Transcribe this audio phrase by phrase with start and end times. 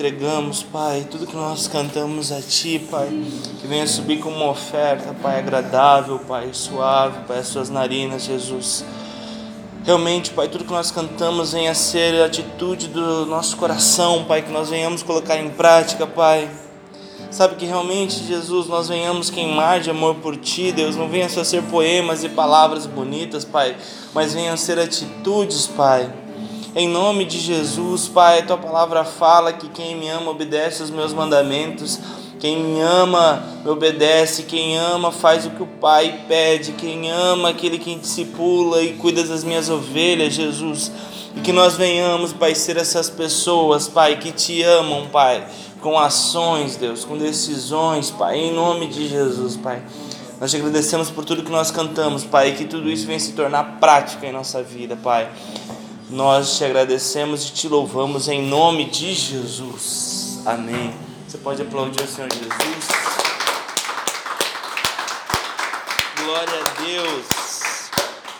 [0.00, 3.06] entregamos, Pai, tudo que nós cantamos a Ti, Pai,
[3.60, 8.82] que venha subir como uma oferta, Pai, agradável, Pai, suave, Pai, as Suas narinas, Jesus.
[9.84, 14.50] Realmente, Pai, tudo que nós cantamos venha ser a atitude do nosso coração, Pai, que
[14.50, 16.48] nós venhamos colocar em prática, Pai.
[17.30, 20.96] Sabe que realmente, Jesus, nós venhamos queimar de amor por Ti, Deus.
[20.96, 23.76] Não venha só ser poemas e palavras bonitas, Pai,
[24.14, 26.10] mas venham ser atitudes, Pai.
[26.74, 31.12] Em nome de Jesus, Pai, Tua palavra fala que quem me ama obedece os meus
[31.12, 31.98] mandamentos.
[32.38, 37.50] Quem me ama me obedece, quem ama faz o que o Pai pede, quem ama
[37.50, 40.90] aquele que discipula e cuida das minhas ovelhas, Jesus.
[41.36, 45.46] E que nós venhamos, Pai, ser essas pessoas, Pai, que te amam, Pai
[45.80, 49.82] com ações, Deus, com decisões, Pai, em nome de Jesus, Pai.
[50.38, 53.32] Nós te agradecemos por tudo que nós cantamos, Pai, e que tudo isso venha se
[53.32, 55.28] tornar prática em nossa vida, Pai.
[56.10, 60.40] Nós te agradecemos e te louvamos em nome de Jesus.
[60.44, 60.92] Amém.
[61.28, 62.50] Você pode aplaudir o Senhor Jesus.
[66.16, 67.26] Glória a Deus.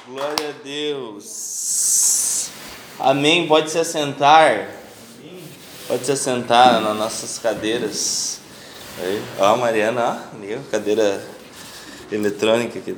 [0.09, 2.49] Glória a Deus.
[2.99, 3.47] Amém.
[3.47, 4.69] Pode se assentar.
[5.87, 8.41] Pode se sentar nas nossas cadeiras.
[8.99, 11.25] Aí, ó, a Mariana, ó, cadeira
[12.11, 12.97] eletrônica aqui.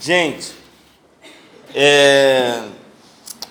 [0.00, 0.61] Gente,
[1.74, 2.64] é,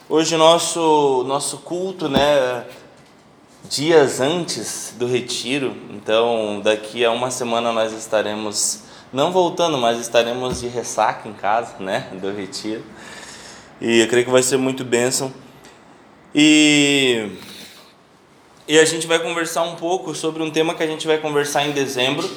[0.07, 2.65] hoje nosso, nosso culto, né,
[3.67, 10.59] dias antes do retiro, então daqui a uma semana nós estaremos, não voltando, mas estaremos
[10.59, 12.83] de ressaca em casa, né, do retiro.
[13.79, 15.33] E eu creio que vai ser muito bênção.
[16.35, 17.31] E,
[18.67, 21.65] e a gente vai conversar um pouco sobre um tema que a gente vai conversar
[21.65, 22.29] em dezembro.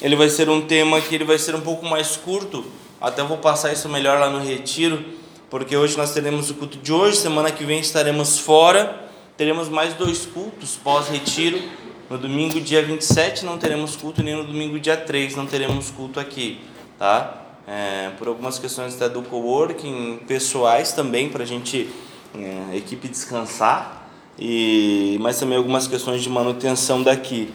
[0.00, 2.64] Ele vai ser um tema que ele vai ser um pouco mais curto.
[2.98, 5.04] Até vou passar isso melhor lá no retiro,
[5.50, 9.04] porque hoje nós teremos o culto de hoje, semana que vem estaremos fora.
[9.36, 11.60] Teremos mais dois cultos pós-retiro.
[12.08, 16.20] No domingo, dia 27, não teremos culto, nem no domingo, dia 3, não teremos culto
[16.20, 16.60] aqui,
[16.98, 17.42] tá?
[17.66, 21.90] É, por algumas questões até do coworking, pessoais também, para a gente
[22.32, 24.08] é, equipe descansar,
[24.38, 27.52] e, mas também algumas questões de manutenção daqui.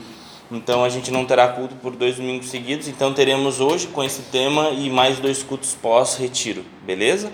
[0.51, 4.23] Então a gente não terá culto por dois domingos seguidos, então teremos hoje com esse
[4.23, 7.31] tema e mais dois cultos pós-retiro, beleza?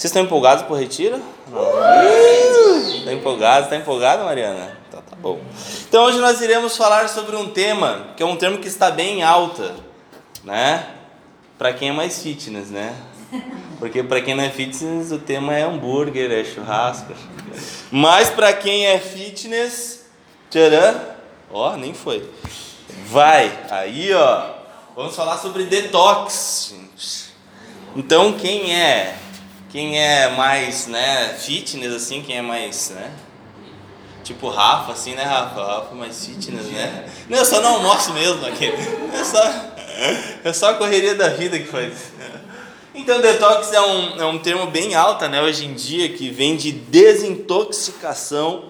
[0.00, 1.22] Vocês estão empolgados por retiro?
[3.00, 3.64] Está empolgado?
[3.64, 4.78] Está empolgado, Mariana?
[4.88, 5.38] Então tá bom.
[5.86, 9.18] Então hoje nós iremos falar sobre um tema que é um termo que está bem
[9.18, 9.74] em alta,
[10.42, 10.86] né?
[11.58, 12.96] Para quem é mais fitness, né?
[13.78, 17.12] Porque para quem não é fitness, o tema é hambúrguer, é churrasco.
[17.92, 20.06] Mas para quem é fitness,
[20.48, 20.98] tcharam,
[21.52, 22.26] ó, nem foi.
[23.04, 24.46] Vai, aí ó,
[24.96, 27.34] vamos falar sobre detox, gente.
[27.94, 29.18] Então quem é,
[29.70, 33.10] quem é mais, né, fitness assim, quem é mais, né,
[34.22, 35.62] tipo Rafa assim, né, Rafa?
[35.62, 37.06] Rafa mais fitness, né?
[37.28, 38.66] Não, eu só não almoço mesmo aqui.
[39.12, 39.52] É só,
[40.44, 42.12] é só a correria da vida que faz.
[42.94, 46.56] Então, detox é um, é um termo bem alto, né, hoje em dia, que vem
[46.56, 48.64] de desintoxicação.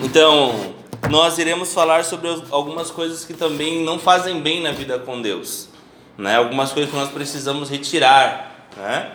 [0.00, 0.74] Então,
[1.10, 5.68] nós iremos falar sobre algumas coisas que também não fazem bem na vida com Deus,
[6.16, 6.36] né?
[6.36, 9.12] Algumas coisas que nós precisamos retirar, né?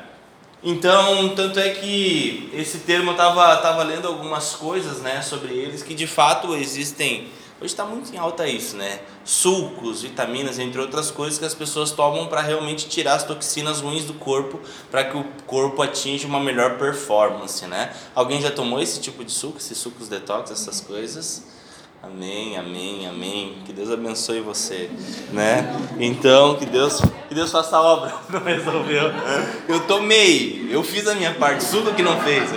[0.63, 5.83] Então, tanto é que esse termo eu estava tava lendo algumas coisas, né, sobre eles
[5.83, 7.30] que de fato existem
[7.63, 9.00] Hoje está muito em alta isso, né?
[9.24, 14.04] Sucos, vitaminas, entre outras coisas que as pessoas tomam para realmente tirar as toxinas ruins
[14.04, 14.60] do corpo,
[14.92, 17.94] para que o corpo atinja uma melhor performance, né?
[18.13, 21.52] Alguém já tomou esse tipo de suco, esses sucos detox, essas coisas?
[22.05, 23.55] Amém, amém, amém.
[23.65, 24.89] Que Deus abençoe você,
[25.31, 25.73] né?
[25.97, 28.13] Então, que Deus, que Deus faça a obra.
[28.29, 29.03] Não resolveu.
[29.69, 31.63] Eu tomei, eu fiz a minha parte.
[31.63, 32.50] O suco que não fez.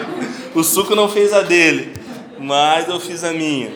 [0.52, 1.94] O suco não fez a dele,
[2.40, 3.72] mas eu fiz a minha.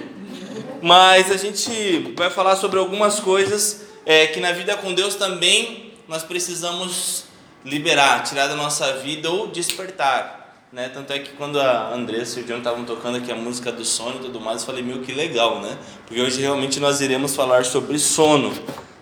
[0.83, 5.93] Mas a gente vai falar sobre algumas coisas é, que na vida com Deus também
[6.09, 7.27] nós precisamos
[7.65, 10.40] liberar, tirar da nossa vida ou despertar.
[10.73, 10.89] Né?
[10.89, 13.85] Tanto é que quando a Andressa e o John estavam tocando aqui a música do
[13.85, 15.77] sono e tudo mais, eu falei, meu, que legal, né?
[16.07, 18.53] Porque hoje realmente nós iremos falar sobre sono,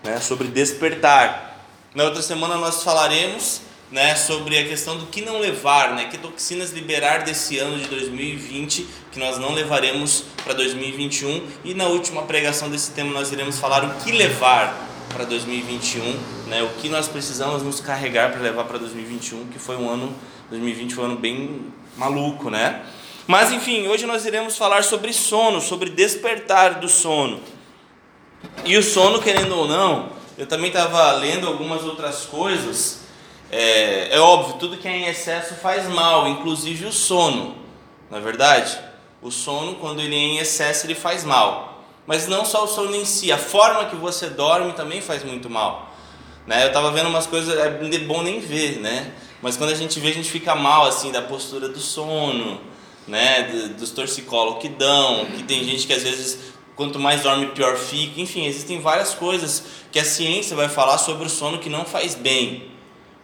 [0.03, 0.19] né?
[0.19, 1.63] sobre despertar.
[1.95, 3.61] Na outra semana nós falaremos
[3.91, 7.87] né, sobre a questão do que não levar, né, que toxinas liberar desse ano de
[7.87, 13.59] 2020 que nós não levaremos para 2021 e na última pregação desse tema nós iremos
[13.59, 16.19] falar o que levar para 2021,
[16.49, 20.15] né, o que nós precisamos nos carregar para levar para 2021, que foi um ano
[20.51, 22.83] 2020 foi um ano bem maluco, né?
[23.27, 27.41] Mas enfim, hoje nós iremos falar sobre sono, sobre despertar do sono.
[28.65, 33.09] E o sono, querendo ou não, eu também estava lendo algumas outras coisas
[33.51, 37.57] é, é óbvio, tudo que é em excesso faz mal, inclusive o sono,
[38.11, 38.79] não é verdade?
[39.23, 41.83] O sono, quando ele é em excesso, ele faz mal.
[42.07, 45.49] Mas não só o sono em si, a forma que você dorme também faz muito
[45.49, 45.91] mal.
[46.47, 46.65] Né?
[46.65, 49.13] Eu estava vendo umas coisas, é bom nem ver, né?
[49.41, 52.61] Mas quando a gente vê, a gente fica mal, assim, da postura do sono,
[53.07, 53.43] né?
[53.79, 56.39] Dos torcicólogos que dão, que tem gente que às vezes,
[56.75, 58.21] quanto mais dorme, pior fica.
[58.21, 59.63] Enfim, existem várias coisas
[59.93, 62.69] que a ciência vai falar sobre o sono que não faz bem.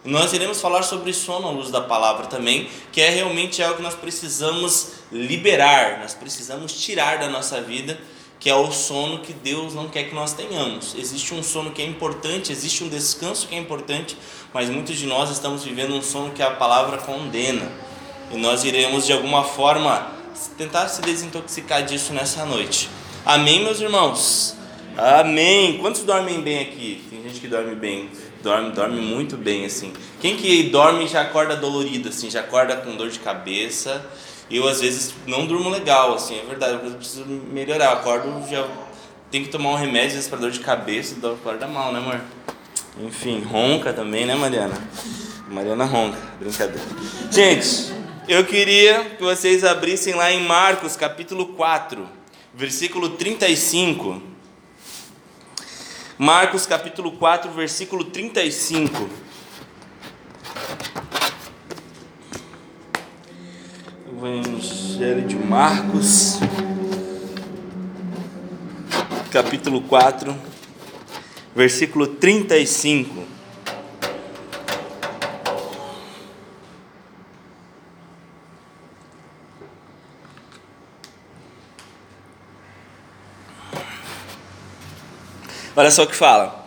[0.04, 3.82] Nós iremos falar sobre sono à luz da palavra também, que é realmente algo que
[3.82, 7.98] nós precisamos liberar, nós precisamos tirar da nossa vida,
[8.44, 10.94] que é o sono que Deus não quer que nós tenhamos.
[10.98, 14.18] Existe um sono que é importante, existe um descanso que é importante,
[14.52, 17.72] mas muitos de nós estamos vivendo um sono que a palavra condena.
[18.30, 20.08] E nós iremos de alguma forma
[20.58, 22.90] tentar se desintoxicar disso nessa noite.
[23.24, 24.54] Amém, meus irmãos?
[24.94, 25.78] Amém.
[25.78, 27.02] Quantos dormem bem aqui?
[27.08, 28.10] Tem gente que dorme bem
[28.42, 29.90] dorme, dorme muito bem, assim.
[30.20, 34.04] Quem que dorme já acorda dolorido, assim, já acorda com dor de cabeça.
[34.50, 37.86] Eu, às vezes, não durmo legal, assim, é verdade, eu preciso melhorar.
[37.86, 38.66] Eu acordo, já
[39.30, 42.20] tenho que tomar um remédio, para dor de cabeça, acorda mal, né, amor?
[43.00, 44.76] Enfim, ronca também, né, Mariana?
[45.48, 46.86] Mariana ronca, brincadeira.
[47.30, 47.92] Gente,
[48.28, 52.08] eu queria que vocês abrissem lá em Marcos, capítulo 4,
[52.54, 54.22] versículo 35.
[56.16, 59.08] Marcos capítulo 4, versículo 35.
[64.16, 66.38] Evangelho de Marcos,
[69.32, 70.34] capítulo 4,
[71.54, 73.24] versículo 35.
[85.74, 86.64] Olha só o que fala.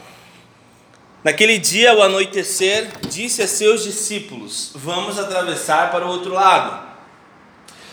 [1.23, 6.86] Naquele dia, ao anoitecer, disse a seus discípulos: Vamos atravessar para o outro lado.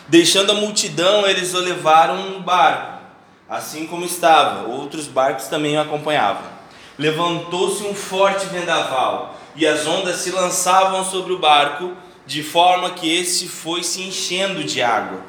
[0.07, 3.01] Deixando a multidão, eles o levaram no barco,
[3.49, 4.69] assim como estava.
[4.69, 6.43] Outros barcos também o acompanhavam.
[6.99, 11.93] Levantou-se um forte vendaval, e as ondas se lançavam sobre o barco,
[12.27, 15.21] de forma que este foi se enchendo de água.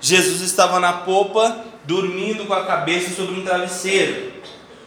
[0.00, 4.32] Jesus estava na popa, dormindo com a cabeça sobre um travesseiro.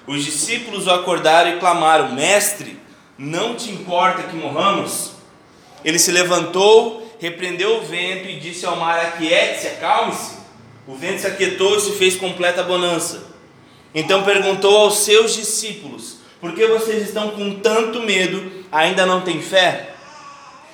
[0.08, 2.80] Os discípulos o acordaram e clamaram: Mestre,
[3.18, 5.12] não te importa que morramos?
[5.84, 10.40] Ele se levantou, repreendeu o vento e disse ao mar: Aquiete-se, acalme-se.
[10.88, 13.28] O vento se aquietou e se fez completa bonança.
[13.94, 18.66] Então perguntou aos seus discípulos: Por que vocês estão com tanto medo?
[18.72, 19.94] Ainda não têm fé?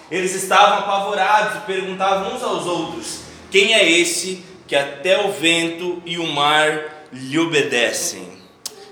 [0.09, 3.19] Eles estavam apavorados e perguntavam uns aos outros:
[3.51, 8.35] Quem é esse que até o vento e o mar lhe obedecem?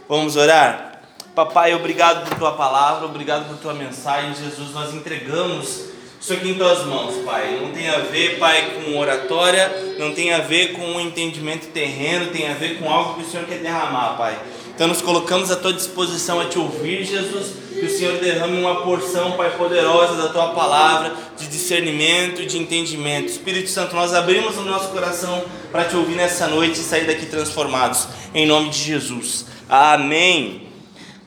[0.09, 1.01] Vamos orar?
[1.35, 4.71] Papai, obrigado por tua palavra, obrigado por tua mensagem, Jesus.
[4.71, 5.92] Nós entregamos
[6.23, 7.59] isso aqui em tuas mãos, Pai.
[7.61, 12.27] Não tem a ver, Pai, com oratória, não tem a ver com um entendimento terreno,
[12.27, 14.39] tem a ver com algo que o Senhor quer derramar, Pai.
[14.73, 17.55] Então nos colocamos à tua disposição a te ouvir, Jesus.
[17.77, 23.27] Que o Senhor derrame uma porção, Pai, poderosa da tua palavra, de discernimento, de entendimento.
[23.27, 27.25] Espírito Santo, nós abrimos o nosso coração para te ouvir nessa noite e sair daqui
[27.25, 28.07] transformados.
[28.33, 29.45] Em nome de Jesus.
[29.67, 30.69] Amém.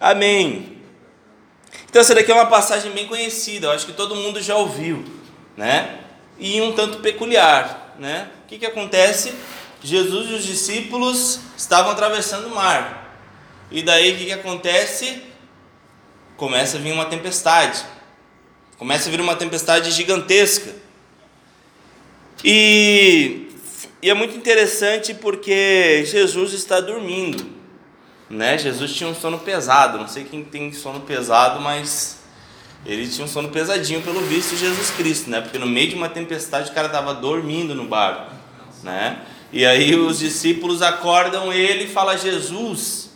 [0.01, 0.76] Amém.
[1.97, 5.03] Então essa daqui é uma passagem bem conhecida, eu acho que todo mundo já ouviu,
[5.57, 6.01] né?
[6.39, 8.29] E um tanto peculiar, né?
[8.45, 9.33] O que, que acontece?
[9.83, 13.19] Jesus e os discípulos estavam atravessando o mar.
[13.71, 15.23] E daí o que, que acontece?
[16.37, 17.83] Começa a vir uma tempestade.
[18.77, 20.75] Começa a vir uma tempestade gigantesca.
[22.45, 23.49] E,
[24.03, 27.56] e é muito interessante porque Jesus está dormindo
[28.29, 28.59] né?
[28.59, 29.99] Jesus tinha um sono pesado.
[29.99, 32.19] Não sei quem tem sono pesado, mas
[32.85, 35.41] ele tinha um sono pesadinho pelo visto Jesus Cristo, né?
[35.41, 38.33] Porque no meio de uma tempestade o cara estava dormindo no barco,
[38.83, 39.21] né?
[39.53, 43.11] E aí os discípulos acordam ele e fala Jesus,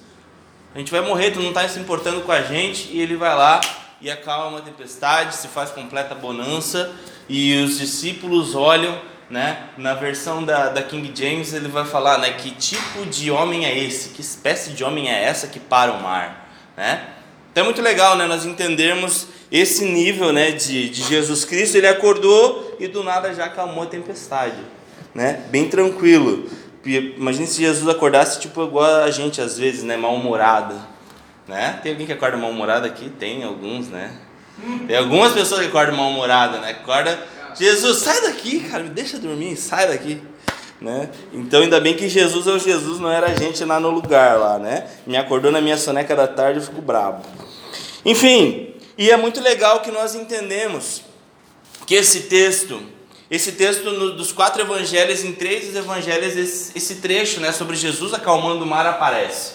[0.75, 3.35] a gente vai morrer, tu não está se importando com a gente e ele vai
[3.37, 3.61] lá
[4.00, 6.93] e acalma a tempestade, se faz completa bonança
[7.29, 8.97] e os discípulos olham
[9.30, 9.68] né?
[9.78, 12.32] Na versão da, da King James ele vai falar, né?
[12.32, 14.08] Que tipo de homem é esse?
[14.10, 17.08] Que espécie de homem é essa que para o mar, né?
[17.52, 18.26] Então é muito legal, né?
[18.26, 20.50] Nós entendermos esse nível, né?
[20.50, 24.58] De, de Jesus Cristo, ele acordou e do nada já acalmou a tempestade,
[25.14, 25.44] né?
[25.49, 26.50] Bem tranquilo.
[26.84, 29.96] Imagina se Jesus acordasse tipo igual a gente às vezes, né?
[29.96, 30.75] Mal-humorado,
[31.46, 31.78] né?
[31.84, 33.08] Tem alguém que acorda mal-humorado aqui?
[33.10, 34.12] Tem alguns, né?
[34.88, 36.70] Tem algumas pessoas que acordam mal-humorada, né?
[36.70, 37.18] Acorda
[37.59, 40.21] Jesus, sai daqui, cara, me deixa dormir, sai daqui.
[40.80, 41.11] Né?
[41.33, 44.38] Então ainda bem que Jesus é o Jesus, não era a gente lá no lugar
[44.38, 44.88] lá, né?
[45.07, 47.23] Me acordou na minha soneca da tarde, eu fico bravo.
[48.04, 51.02] Enfim, E é muito legal que nós entendemos
[51.87, 52.83] que esse texto,
[53.30, 57.76] esse texto no, dos quatro evangelhos, em três dos evangelhos, esse, esse trecho né, sobre
[57.76, 59.54] Jesus acalmando o mar aparece.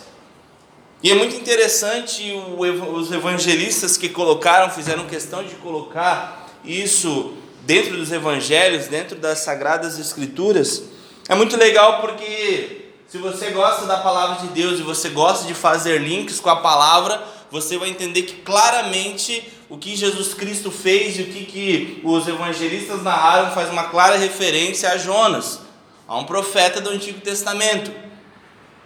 [1.04, 2.60] E é muito interessante o,
[2.96, 7.34] os evangelistas que colocaram, fizeram questão de colocar isso
[7.66, 10.84] dentro dos evangelhos, dentro das sagradas escrituras.
[11.28, 15.54] É muito legal porque se você gosta da palavra de Deus e você gosta de
[15.54, 21.18] fazer links com a palavra, você vai entender que claramente o que Jesus Cristo fez
[21.18, 25.60] e o que, que os evangelistas narraram faz uma clara referência a Jonas,
[26.08, 27.92] a um profeta do Antigo Testamento,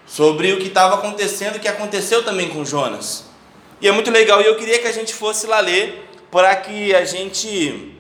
[0.06, 3.26] sobre o que estava acontecendo, e que aconteceu também com Jonas.
[3.82, 6.96] E é muito legal, e eu queria que a gente fosse lá ler, para que
[6.96, 7.99] a gente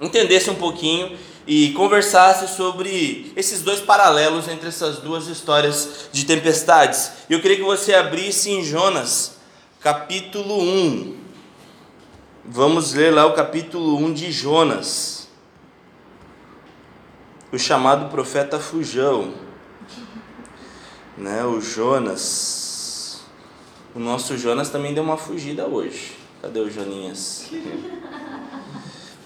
[0.00, 7.12] entendesse um pouquinho e conversasse sobre esses dois paralelos entre essas duas histórias de tempestades.
[7.28, 9.38] Eu queria que você abrisse em Jonas,
[9.80, 11.16] capítulo 1.
[12.44, 15.28] Vamos ler lá o capítulo 1 de Jonas.
[17.50, 19.32] O chamado profeta Fujão.
[21.16, 23.22] Né, o Jonas.
[23.94, 26.12] O nosso Jonas também deu uma fugida hoje.
[26.42, 27.50] Cadê o Joninhas?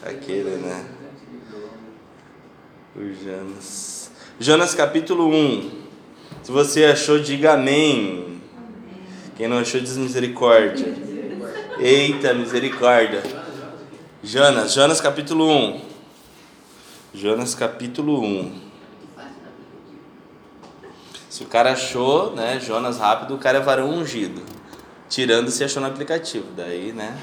[0.05, 0.85] Aquele, né?
[2.97, 4.11] O Jonas.
[4.41, 5.71] Jonas capítulo 1.
[6.43, 8.43] Se você achou, diga amém.
[9.37, 10.93] Quem não achou, diz misericórdia.
[11.79, 13.23] Eita, misericórdia.
[14.25, 15.81] Jonas, Jonas capítulo 1.
[17.15, 18.61] Jonas capítulo 1.
[21.31, 24.43] Se o cara achou, né, Jonas rápido, o cara é varão ungido.
[25.09, 27.17] Tirando se achou no aplicativo, daí, né?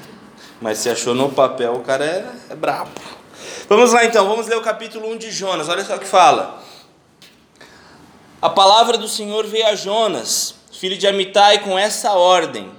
[0.60, 2.90] Mas se achou no papel, o cara é, é brabo.
[3.68, 6.62] Vamos lá então, vamos ler o capítulo 1 de Jonas, olha só o que fala.
[8.42, 12.70] A palavra do Senhor veio a Jonas, filho de Amitai, com essa ordem: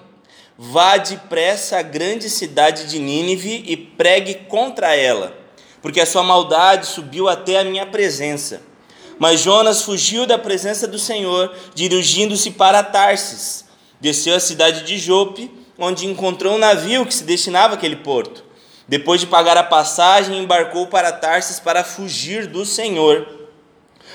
[0.58, 5.34] Vá depressa à grande cidade de Nínive e pregue contra ela,
[5.82, 8.62] porque a sua maldade subiu até a minha presença.
[9.18, 13.66] Mas Jonas fugiu da presença do Senhor, dirigindo-se para Tarsis.
[14.00, 18.44] Desceu à cidade de Jope onde encontrou um navio que se destinava àquele porto.
[18.88, 23.28] Depois de pagar a passagem, embarcou para Tarsis para fugir do Senhor.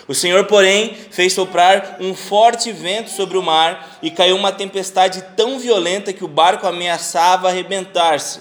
[0.07, 5.25] O Senhor, porém, fez soprar um forte vento sobre o mar e caiu uma tempestade
[5.37, 8.41] tão violenta que o barco ameaçava arrebentar-se.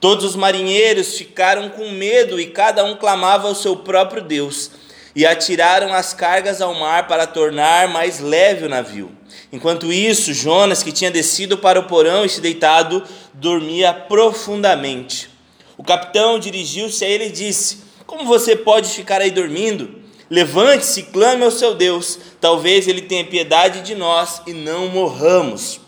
[0.00, 4.72] Todos os marinheiros ficaram com medo e cada um clamava ao seu próprio Deus
[5.14, 9.15] e atiraram as cargas ao mar para tornar mais leve o navio.
[9.52, 13.02] Enquanto isso, Jonas, que tinha descido para o porão e se deitado,
[13.32, 15.30] dormia profundamente.
[15.76, 20.06] O capitão dirigiu-se a ele e disse: Como você pode ficar aí dormindo?
[20.28, 25.80] Levante-se e clame ao seu Deus, talvez ele tenha piedade de nós e não morramos.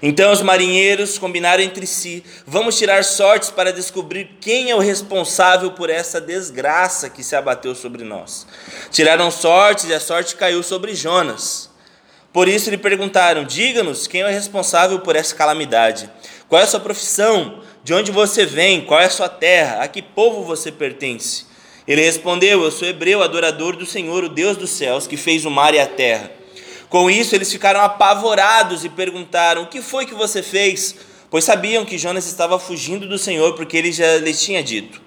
[0.00, 5.72] Então os marinheiros combinaram entre si: vamos tirar sortes para descobrir quem é o responsável
[5.72, 8.46] por essa desgraça que se abateu sobre nós.
[8.90, 11.63] Tiraram sortes e a sorte caiu sobre Jonas.
[12.34, 16.10] Por isso lhe perguntaram: diga-nos quem é responsável por essa calamidade.
[16.48, 17.62] Qual é a sua profissão?
[17.84, 18.80] De onde você vem?
[18.80, 19.84] Qual é a sua terra?
[19.84, 21.46] A que povo você pertence?
[21.86, 25.50] Ele respondeu: Eu sou hebreu, adorador do Senhor, o Deus dos céus, que fez o
[25.50, 26.28] mar e a terra.
[26.88, 30.96] Com isso, eles ficaram apavorados e perguntaram: O que foi que você fez?
[31.30, 35.00] Pois sabiam que Jonas estava fugindo do Senhor, porque ele já lhes tinha dito.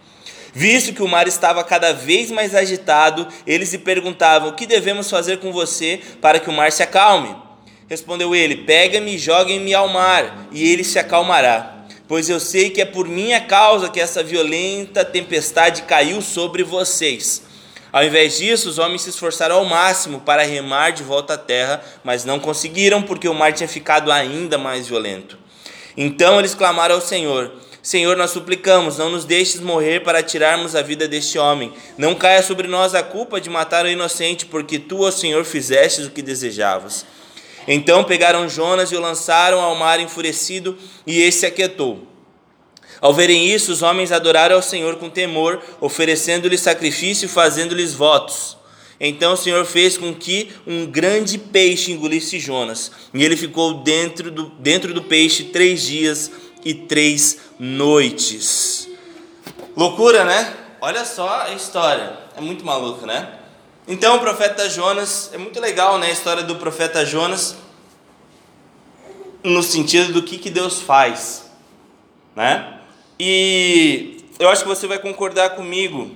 [0.58, 5.08] Visto que o mar estava cada vez mais agitado, eles lhe perguntavam: O que devemos
[5.08, 7.36] fazer com você para que o mar se acalme?
[7.88, 11.86] Respondeu ele: Pega-me e jogue-me ao mar, e ele se acalmará.
[12.08, 17.44] Pois eu sei que é por minha causa que essa violenta tempestade caiu sobre vocês.
[17.94, 21.84] Ao invés disso, os homens se esforçaram ao máximo para remar de volta à terra,
[22.04, 25.38] mas não conseguiram porque o mar tinha ficado ainda mais violento.
[25.96, 27.52] Então eles clamaram ao Senhor:
[27.88, 31.72] Senhor, nós suplicamos, não nos deixes morrer para tirarmos a vida deste homem.
[31.98, 36.06] Não caia sobre nós a culpa de matar o inocente, porque tu, ó Senhor, fizestes
[36.06, 37.06] o que desejavas.
[37.66, 42.06] Então pegaram Jonas e o lançaram ao mar enfurecido, e esse se aquietou.
[43.00, 48.58] Ao verem isso, os homens adoraram ao Senhor com temor, oferecendo-lhe sacrifício e fazendo-lhes votos.
[49.00, 54.30] Então o Senhor fez com que um grande peixe engolisse Jonas, e ele ficou dentro
[54.30, 56.30] do, dentro do peixe três dias
[56.66, 58.88] e três noites.
[59.76, 60.56] Loucura, né?
[60.80, 63.40] Olha só a história, é muito maluco, né?
[63.88, 67.56] Então o profeta Jonas, é muito legal né, a história do profeta Jonas,
[69.44, 71.50] no sentido do que, que Deus faz,
[72.36, 72.80] né?
[73.20, 76.16] E eu acho que você vai concordar comigo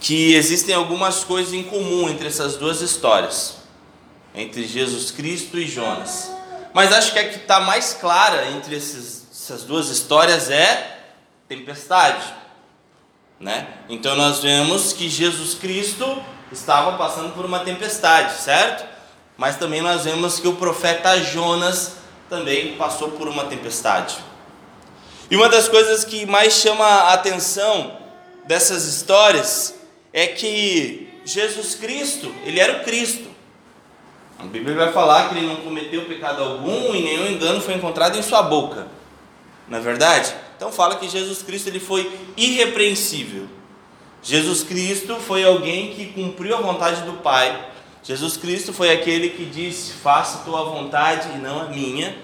[0.00, 3.56] que existem algumas coisas em comum entre essas duas histórias,
[4.34, 6.30] entre Jesus Cristo e Jonas.
[6.74, 11.00] Mas acho que a que está mais clara entre esses essas duas histórias é
[11.48, 12.24] tempestade,
[13.40, 13.66] né?
[13.88, 16.22] Então nós vemos que Jesus Cristo
[16.52, 18.86] estava passando por uma tempestade, certo?
[19.36, 21.96] Mas também nós vemos que o profeta Jonas
[22.30, 24.16] também passou por uma tempestade.
[25.28, 27.98] E uma das coisas que mais chama a atenção
[28.44, 29.74] dessas histórias
[30.12, 33.28] é que Jesus Cristo, ele era o Cristo.
[34.38, 38.16] A Bíblia vai falar que ele não cometeu pecado algum e nenhum engano foi encontrado
[38.16, 38.91] em sua boca.
[39.72, 40.34] Não é verdade?
[40.54, 43.48] Então fala que Jesus Cristo ele foi irrepreensível.
[44.22, 47.70] Jesus Cristo foi alguém que cumpriu a vontade do Pai.
[48.04, 52.14] Jesus Cristo foi aquele que disse: "Faça tua vontade e não a minha",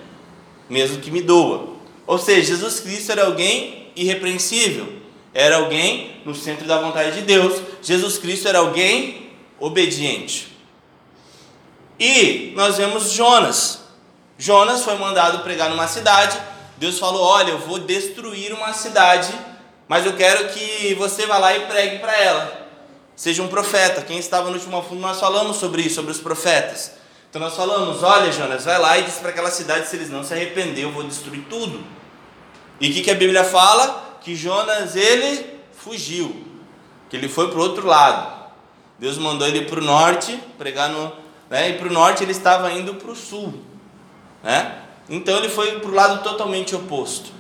[0.69, 1.71] mesmo que me doa.
[2.06, 5.00] Ou seja, Jesus Cristo era alguém irrepreensível,
[5.32, 7.63] era alguém no centro da vontade de Deus.
[7.80, 10.49] Jesus Cristo era alguém obediente.
[11.99, 13.80] E nós vemos Jonas.
[14.37, 16.39] Jonas foi mandado pregar numa cidade.
[16.78, 19.32] Deus falou: Olha, eu vou destruir uma cidade,
[19.88, 22.69] mas eu quero que você vá lá e pregue para ela.
[23.17, 24.02] Seja um profeta.
[24.02, 26.93] Quem estava no último fundo, nós falamos sobre isso, sobre os profetas.
[27.28, 30.23] Então nós falamos: Olha, Jonas, vai lá e diz para aquela cidade: se eles não
[30.23, 31.84] se arrepender, eu vou destruir tudo.
[32.80, 34.19] E o que, que a Bíblia fala?
[34.21, 36.47] Que Jonas ele fugiu,
[37.10, 38.38] que ele foi para o outro lado.
[39.00, 41.12] Deus mandou ele para o norte pregar no,
[41.50, 41.71] né?
[41.71, 43.62] E para o norte ele estava indo para o sul,
[44.45, 44.84] né?
[45.08, 47.30] Então ele foi para o lado totalmente oposto.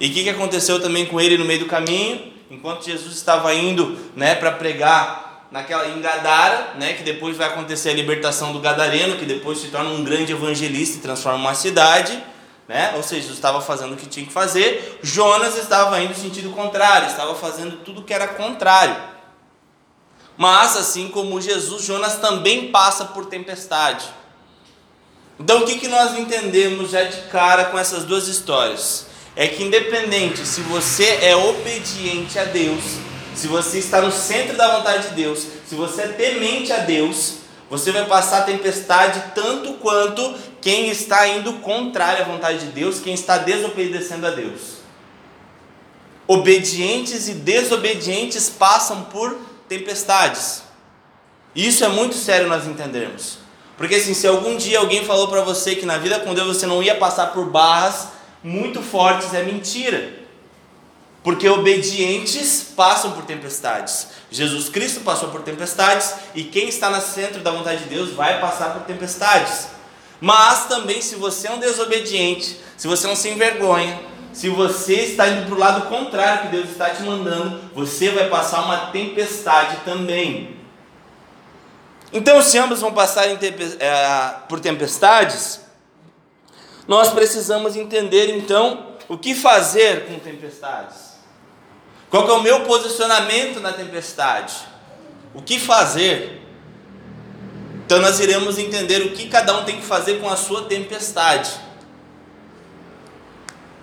[0.00, 2.32] E o que, que aconteceu também com ele no meio do caminho?
[2.50, 7.90] Enquanto Jesus estava indo, né, para pregar naquela em Gadara, né, que depois vai acontecer
[7.90, 12.22] a libertação do gadareno, que depois se torna um grande evangelista e transforma uma cidade,
[12.68, 12.92] né?
[12.96, 15.00] Ou seja, Jesus estava fazendo o que tinha que fazer.
[15.02, 18.94] Jonas estava indo no sentido contrário, estava fazendo tudo que era contrário.
[20.36, 24.06] Mas, assim como Jesus, Jonas também passa por tempestade.
[25.38, 29.06] Então, o que, que nós entendemos já de cara com essas duas histórias?
[29.36, 32.82] É que, independente se você é obediente a Deus,
[33.36, 37.34] se você está no centro da vontade de Deus, se você é temente a Deus,
[37.70, 43.14] você vai passar tempestade tanto quanto quem está indo contrário à vontade de Deus, quem
[43.14, 44.78] está desobedecendo a Deus.
[46.26, 50.62] Obedientes e desobedientes passam por tempestades.
[51.54, 53.38] Isso é muito sério nós entendermos.
[53.78, 56.66] Porque assim, se algum dia alguém falou para você que na vida com Deus você
[56.66, 58.08] não ia passar por barras
[58.42, 60.18] muito fortes, é mentira.
[61.22, 64.08] Porque obedientes passam por tempestades.
[64.30, 68.40] Jesus Cristo passou por tempestades e quem está no centro da vontade de Deus vai
[68.40, 69.68] passar por tempestades.
[70.20, 74.00] Mas também, se você é um desobediente, se você não se envergonha,
[74.32, 78.28] se você está indo para o lado contrário que Deus está te mandando, você vai
[78.28, 80.57] passar uma tempestade também.
[82.12, 83.38] Então, se ambos vão passar é,
[84.48, 85.60] por tempestades,
[86.86, 91.08] nós precisamos entender então o que fazer com tempestades.
[92.10, 94.54] Qual é o meu posicionamento na tempestade?
[95.34, 96.42] O que fazer?
[97.84, 101.50] Então nós iremos entender o que cada um tem que fazer com a sua tempestade.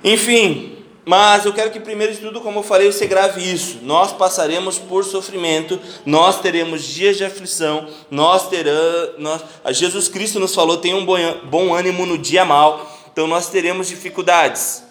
[0.03, 0.74] Enfim,
[1.05, 3.79] mas eu quero que primeiro de tudo, como eu falei, você grave isso.
[3.83, 9.11] Nós passaremos por sofrimento, nós teremos dias de aflição, nós teremos.
[9.19, 9.41] Nós,
[9.77, 14.83] Jesus Cristo nos falou: tenha um bom ânimo no dia mal, então nós teremos dificuldades.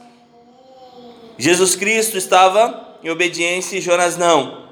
[1.37, 4.69] Jesus Cristo estava em obediência e Jonas não.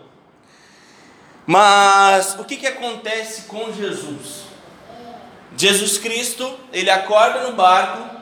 [1.44, 4.42] Mas o que, que acontece com Jesus?
[5.56, 8.16] Jesus Cristo, ele acorda no barco,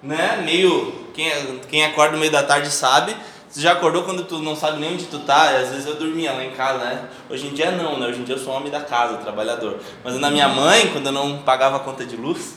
[0.00, 3.16] né, meio quem, quem acorda no meio da tarde sabe.
[3.48, 5.48] Você já acordou quando tu não sabe nem onde tu tá?
[5.56, 7.08] Às vezes eu dormia lá em casa, né?
[7.30, 8.06] Hoje em dia não, né?
[8.08, 9.78] Hoje em dia eu sou homem da casa, trabalhador.
[10.04, 12.56] Mas na minha mãe, quando eu não pagava a conta de luz,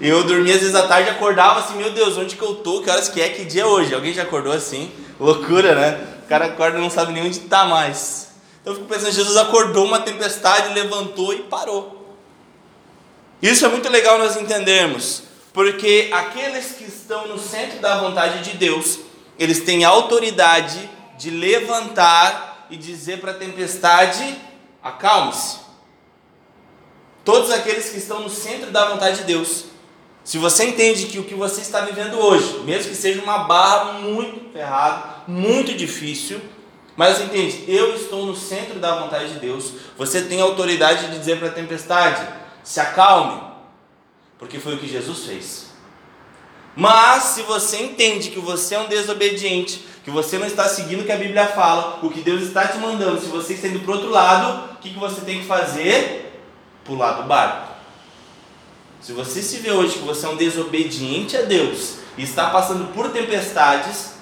[0.00, 2.80] eu dormia às vezes à tarde acordava assim, meu Deus, onde que eu tô?
[2.80, 3.28] Que horas que é?
[3.28, 3.94] Que dia é hoje?
[3.94, 4.90] Alguém já acordou assim?
[5.18, 6.00] Loucura, né?
[6.24, 8.30] O cara acorda e não sabe nem onde tá mais.
[8.62, 12.16] Então eu fico pensando, Jesus acordou uma tempestade, levantou e parou.
[13.42, 15.29] Isso é muito legal nós entendermos.
[15.60, 19.00] Porque aqueles que estão no centro da vontade de Deus,
[19.38, 24.38] eles têm autoridade de levantar e dizer para a tempestade:
[24.82, 25.58] acalme-se.
[27.26, 29.66] Todos aqueles que estão no centro da vontade de Deus,
[30.24, 33.98] se você entende que o que você está vivendo hoje, mesmo que seja uma barra
[33.98, 36.40] muito ferrada, muito difícil,
[36.96, 41.18] mas você entende, eu estou no centro da vontade de Deus, você tem autoridade de
[41.18, 42.26] dizer para a tempestade:
[42.64, 43.49] se acalme,
[44.40, 45.66] porque foi o que Jesus fez.
[46.74, 51.04] Mas se você entende que você é um desobediente, que você não está seguindo o
[51.04, 53.90] que a Bíblia fala, o que Deus está te mandando, se você está indo para
[53.90, 56.42] o outro lado, o que, que você tem que fazer?
[56.84, 57.74] Pular do barco.
[59.00, 62.92] Se você se vê hoje que você é um desobediente a Deus, e está passando
[62.92, 64.14] por tempestades,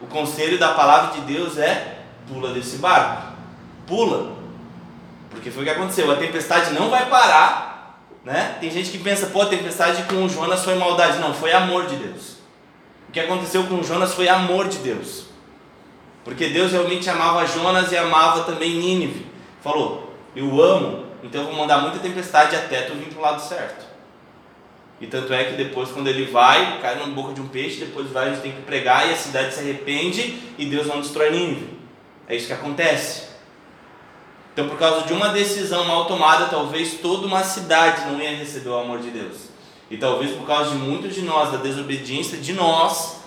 [0.00, 3.32] o conselho da palavra de Deus é: pula desse barco.
[3.86, 4.36] Pula.
[5.30, 6.10] Porque foi o que aconteceu.
[6.10, 7.69] A tempestade não vai parar.
[8.24, 8.56] Né?
[8.60, 11.18] Tem gente que pensa, pô, tempestade com Jonas foi maldade.
[11.18, 12.36] Não, foi amor de Deus.
[13.08, 15.26] O que aconteceu com Jonas foi amor de Deus.
[16.24, 19.26] Porque Deus realmente amava Jonas e amava também Nínive.
[19.62, 23.40] Falou: Eu amo, então eu vou mandar muita tempestade até tu vir para o lado
[23.40, 23.86] certo.
[25.00, 28.10] E tanto é que depois, quando ele vai, cai na boca de um peixe, depois
[28.10, 31.30] vai, a gente tem que pregar e a cidade se arrepende e Deus não destrói
[31.30, 31.70] Nínive.
[32.28, 33.29] É isso que acontece.
[34.60, 38.68] Então, por causa de uma decisão mal tomada, talvez toda uma cidade não ia receber
[38.68, 39.48] o amor de Deus.
[39.90, 43.20] E talvez por causa de muitos de nós, da desobediência de nós,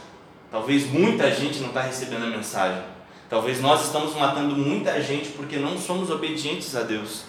[0.52, 2.84] talvez muita gente não está recebendo a mensagem.
[3.32, 7.24] Talvez nós estamos matando muita gente porque não somos obedientes a Deus.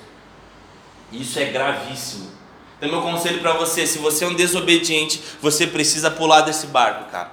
[1.10, 2.28] Isso é gravíssimo.
[2.76, 7.10] Então, meu conselho para você: se você é um desobediente, você precisa pular desse barco,
[7.10, 7.32] cara.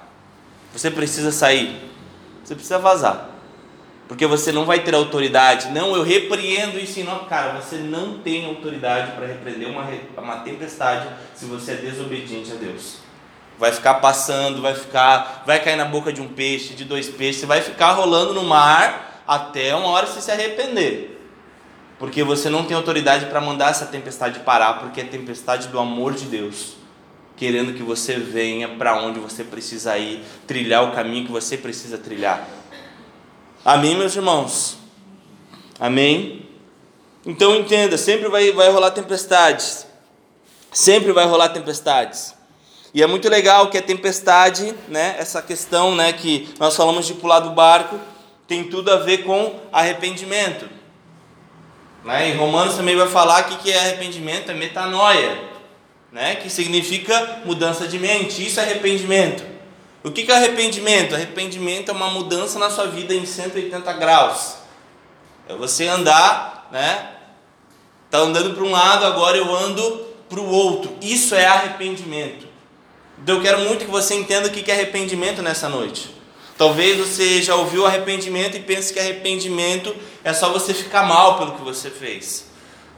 [0.72, 1.78] Você precisa sair.
[2.42, 3.31] Você precisa vazar.
[4.08, 5.70] Porque você não vai ter autoridade.
[5.70, 7.26] Não, eu repreendo isso em nome.
[7.28, 9.88] Cara, você não tem autoridade para repreender uma,
[10.18, 12.98] uma tempestade se você é desobediente a Deus.
[13.58, 17.40] Vai ficar passando, vai ficar, vai cair na boca de um peixe, de dois peixes,
[17.40, 21.12] você vai ficar rolando no mar até uma hora você se arrepender.
[21.98, 26.14] Porque você não tem autoridade para mandar essa tempestade parar, porque é tempestade do amor
[26.14, 26.74] de Deus,
[27.36, 31.96] querendo que você venha para onde você precisa ir, trilhar o caminho que você precisa
[31.96, 32.44] trilhar.
[33.64, 34.76] Amém, meus irmãos?
[35.78, 36.48] Amém?
[37.24, 39.86] Então entenda, sempre vai, vai rolar tempestades.
[40.72, 42.34] Sempre vai rolar tempestades.
[42.92, 47.14] E é muito legal que a tempestade, né, essa questão né, que nós falamos de
[47.14, 48.00] pular do barco,
[48.48, 50.68] tem tudo a ver com arrependimento.
[52.04, 52.30] Né?
[52.30, 55.40] Em Romanos também vai falar que, que é arrependimento, é metanoia,
[56.10, 56.34] né?
[56.34, 58.44] que significa mudança de mente.
[58.44, 59.51] Isso é arrependimento.
[60.04, 61.14] O que é arrependimento?
[61.14, 64.56] Arrependimento é uma mudança na sua vida em 180 graus.
[65.48, 67.10] É você andar, né?
[68.10, 70.96] Tá andando para um lado, agora eu ando para o outro.
[71.00, 72.46] Isso é arrependimento.
[73.22, 76.12] Então eu quero muito que você entenda o que é arrependimento nessa noite.
[76.58, 81.52] Talvez você já ouviu arrependimento e pense que arrependimento é só você ficar mal pelo
[81.52, 82.46] que você fez.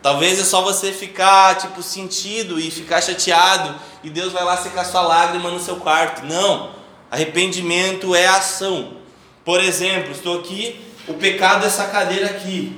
[0.03, 4.85] Talvez é só você ficar tipo sentido e ficar chateado e Deus vai lá secar
[4.85, 6.25] sua lágrima no seu quarto.
[6.27, 6.84] Não.
[7.14, 8.94] Arrependimento é ação.
[9.44, 12.77] Por exemplo, estou aqui, o pecado é essa cadeira aqui,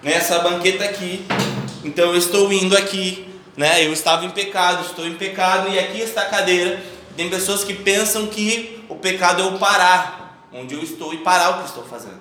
[0.00, 1.26] né, essa banqueta aqui.
[1.82, 3.84] Então eu estou indo aqui, né?
[3.84, 6.80] Eu estava em pecado, estou em pecado e aqui está a cadeira.
[7.16, 11.50] Tem pessoas que pensam que o pecado é o parar, onde eu estou e parar
[11.50, 12.20] o que estou fazendo.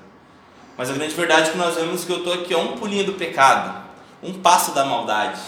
[0.75, 3.03] Mas a grande verdade é que nós vemos que eu estou aqui a um pulinho
[3.03, 3.83] do pecado,
[4.23, 5.39] um passo da maldade,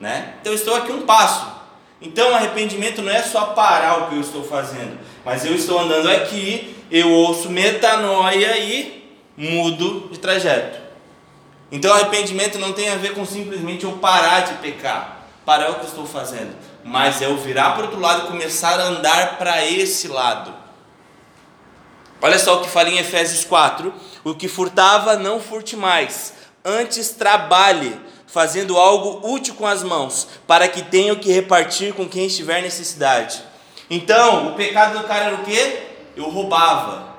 [0.00, 0.34] né?
[0.40, 1.61] Então eu estou aqui um passo.
[2.02, 6.10] Então, arrependimento não é só parar o que eu estou fazendo, mas eu estou andando
[6.10, 10.80] aqui, eu ouço metanoia e mudo de trajeto.
[11.70, 15.82] Então, arrependimento não tem a ver com simplesmente eu parar de pecar, parar o que
[15.82, 19.38] eu estou fazendo, mas é eu virar para o outro lado e começar a andar
[19.38, 20.52] para esse lado.
[22.20, 26.34] Olha só o que fala em Efésios 4: o que furtava, não furte mais,
[26.64, 27.98] antes trabalhe
[28.32, 33.42] fazendo algo útil com as mãos, para que tenham que repartir com quem estiver necessidade.
[33.90, 35.82] Então, o pecado do cara era o quê?
[36.16, 37.12] Eu roubava.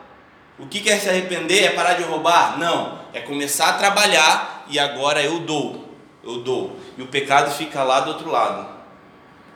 [0.58, 1.65] O que é se arrepender?
[1.65, 2.58] É parar de roubar?
[2.58, 5.88] Não, é começar a trabalhar e agora eu dou.
[6.23, 6.78] Eu dou.
[6.97, 8.67] E o pecado fica lá do outro lado.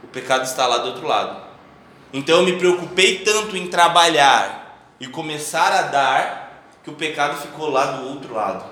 [0.04, 1.41] O pecado está lá do outro lado.
[2.13, 7.70] Então eu me preocupei tanto em trabalhar e começar a dar que o pecado ficou
[7.70, 8.63] lá do outro lado.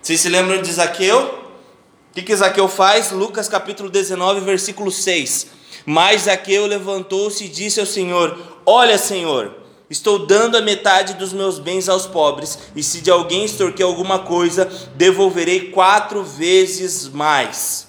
[0.00, 1.41] Vocês se lembram de Zaqueu?
[2.12, 3.10] O que, que Zaqueu faz?
[3.10, 5.46] Lucas capítulo 19, versículo 6.
[5.86, 9.54] Mas Zaqueu levantou-se e disse ao Senhor: Olha, Senhor,
[9.88, 14.18] estou dando a metade dos meus bens aos pobres, e se de alguém extorquir alguma
[14.18, 17.88] coisa, devolverei quatro vezes mais.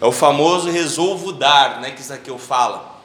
[0.00, 3.02] É o famoso resolvo dar, né, que Zaqueu fala.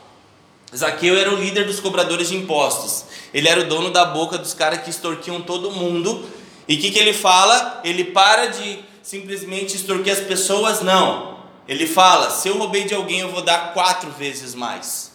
[0.74, 3.04] Zaqueu era o líder dos cobradores de impostos.
[3.34, 6.26] Ele era o dono da boca dos caras que extorquiam todo mundo.
[6.70, 7.82] E o que, que ele fala?
[7.84, 11.38] Ele para de simplesmente extorquir as pessoas, não.
[11.68, 15.12] Ele fala: se eu roubei de alguém, eu vou dar quatro vezes mais.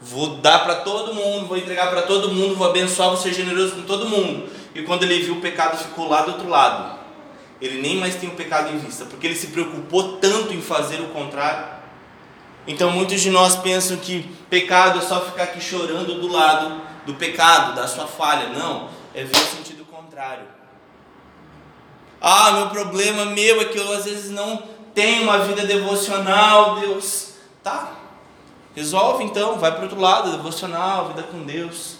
[0.00, 3.76] Vou dar para todo mundo, vou entregar para todo mundo, vou abençoar, vou ser generoso
[3.76, 4.48] com todo mundo.
[4.74, 6.98] E quando ele viu o pecado, ficou lá do outro lado.
[7.60, 11.00] Ele nem mais tem o pecado em vista, porque ele se preocupou tanto em fazer
[11.00, 11.80] o contrário.
[12.66, 17.14] Então muitos de nós pensam que pecado é só ficar aqui chorando do lado do
[17.14, 18.48] pecado, da sua falha.
[18.48, 20.59] Não, é ver o sentido contrário.
[22.20, 24.62] Ah, meu problema meu é que eu às vezes não
[24.94, 27.30] tenho uma vida devocional, Deus.
[27.62, 27.92] Tá.
[28.74, 31.96] Resolve então, vai para outro lado, devocional, vida com Deus.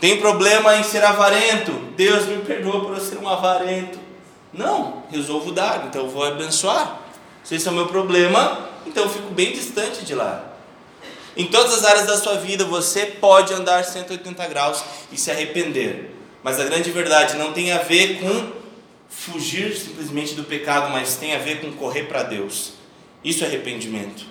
[0.00, 1.72] Tem problema em ser avarento?
[1.96, 3.98] Deus me perdoa por eu ser um avarento.
[4.52, 6.98] Não, resolvo dar, então eu vou abençoar.
[7.42, 10.44] Se esse é o meu problema, então eu fico bem distante de lá.
[11.36, 16.14] Em todas as áreas da sua vida você pode andar 180 graus e se arrepender.
[16.42, 18.61] Mas a grande verdade não tem a ver com
[19.12, 22.72] fugir simplesmente do pecado, mas tem a ver com correr para Deus.
[23.22, 24.24] Isso é arrependimento.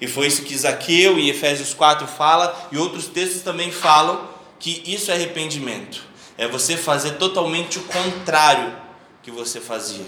[0.00, 4.82] E foi isso que Zaqueu e Efésios 4 fala, e outros textos também falam que
[4.86, 6.02] isso é arrependimento.
[6.36, 8.74] É você fazer totalmente o contrário
[9.22, 10.06] que você fazia.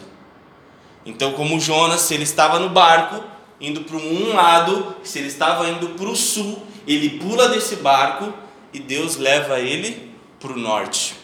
[1.05, 3.22] Então, como Jonas, se ele estava no barco,
[3.61, 8.33] indo para um lado, se ele estava indo para o sul, ele pula desse barco
[8.72, 11.15] e Deus leva ele para o norte.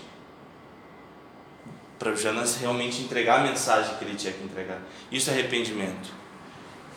[2.03, 4.79] Para Jonas realmente entregar a mensagem que ele tinha que entregar.
[5.13, 6.11] Isso é arrependimento.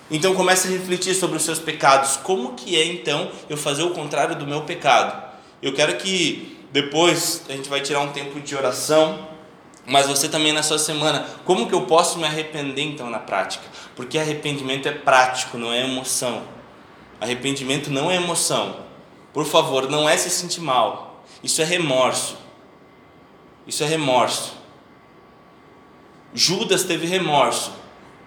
[0.10, 2.18] Então comece a refletir sobre os seus pecados.
[2.18, 5.24] Como que é então eu fazer o contrário do meu pecado?
[5.62, 9.28] Eu quero que depois a gente vai tirar um tempo de oração,
[9.86, 13.66] mas você também na sua semana, como que eu posso me arrepender então na prática?
[13.96, 16.42] Porque arrependimento é prático, não é emoção.
[17.22, 18.78] Arrependimento não é emoção.
[19.32, 21.24] Por favor, não é se sentir mal.
[21.44, 22.38] Isso é remorso.
[23.68, 24.65] Isso é remorso.
[26.36, 27.72] Judas teve remorso.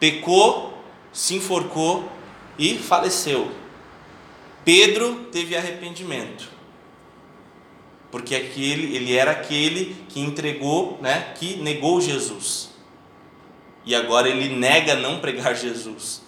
[0.01, 0.69] Pecou
[1.13, 2.11] se enforcou
[2.59, 3.51] e faleceu.
[4.65, 6.49] Pedro teve arrependimento.
[8.11, 12.71] Porque aquele, ele era aquele que entregou, né, que negou Jesus.
[13.85, 16.23] E agora ele nega não pregar Jesus.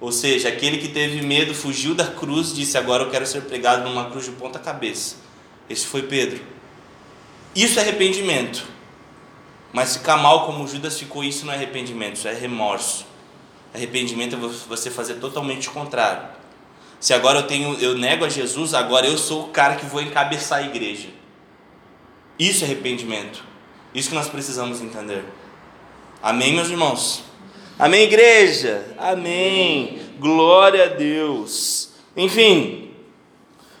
[0.00, 3.88] Ou seja, aquele que teve medo fugiu da cruz, disse: Agora eu quero ser pregado
[3.88, 5.16] numa cruz de ponta cabeça.
[5.68, 6.40] Esse foi Pedro.
[7.54, 8.64] Isso é arrependimento.
[9.72, 13.06] Mas ficar mal como Judas ficou, isso não é arrependimento, isso é remorso.
[13.72, 16.28] Arrependimento é você fazer totalmente o contrário.
[16.98, 20.02] Se agora eu tenho, eu nego a Jesus, agora eu sou o cara que vou
[20.02, 21.08] encabeçar a igreja.
[22.38, 23.44] Isso é arrependimento.
[23.94, 25.24] Isso que nós precisamos entender.
[26.22, 27.22] Amém, meus irmãos?
[27.78, 28.84] Amém, igreja?
[28.98, 30.00] Amém.
[30.18, 31.92] Glória a Deus.
[32.16, 32.90] Enfim,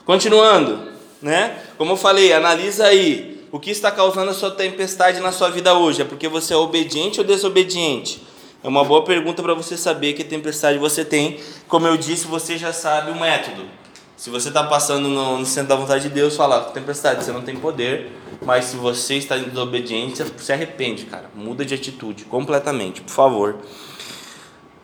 [0.04, 1.62] continuando, né?
[1.76, 5.74] Como eu falei, analisa aí o que está causando a sua tempestade na sua vida
[5.74, 6.02] hoje.
[6.02, 8.22] É porque você é obediente ou desobediente?
[8.62, 11.40] É uma boa pergunta para você saber que tempestade você tem.
[11.66, 13.64] Como eu disse, você já sabe o método.
[14.16, 17.40] Se você está passando no, no, centro da vontade de Deus, fala, tempestade, você não
[17.40, 21.30] tem poder, mas se você está em desobediência, se arrepende, cara.
[21.34, 23.56] Muda de atitude completamente, por favor.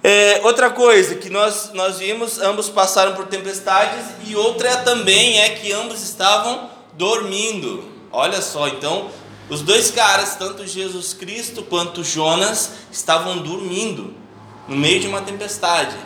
[0.03, 5.51] É, outra coisa que nós, nós vimos, ambos passaram por tempestades, e outra também é
[5.51, 7.96] que ambos estavam dormindo.
[8.13, 9.11] Olha só, então
[9.49, 14.15] os dois caras, tanto Jesus Cristo quanto Jonas, estavam dormindo
[14.67, 15.97] no meio de uma tempestade.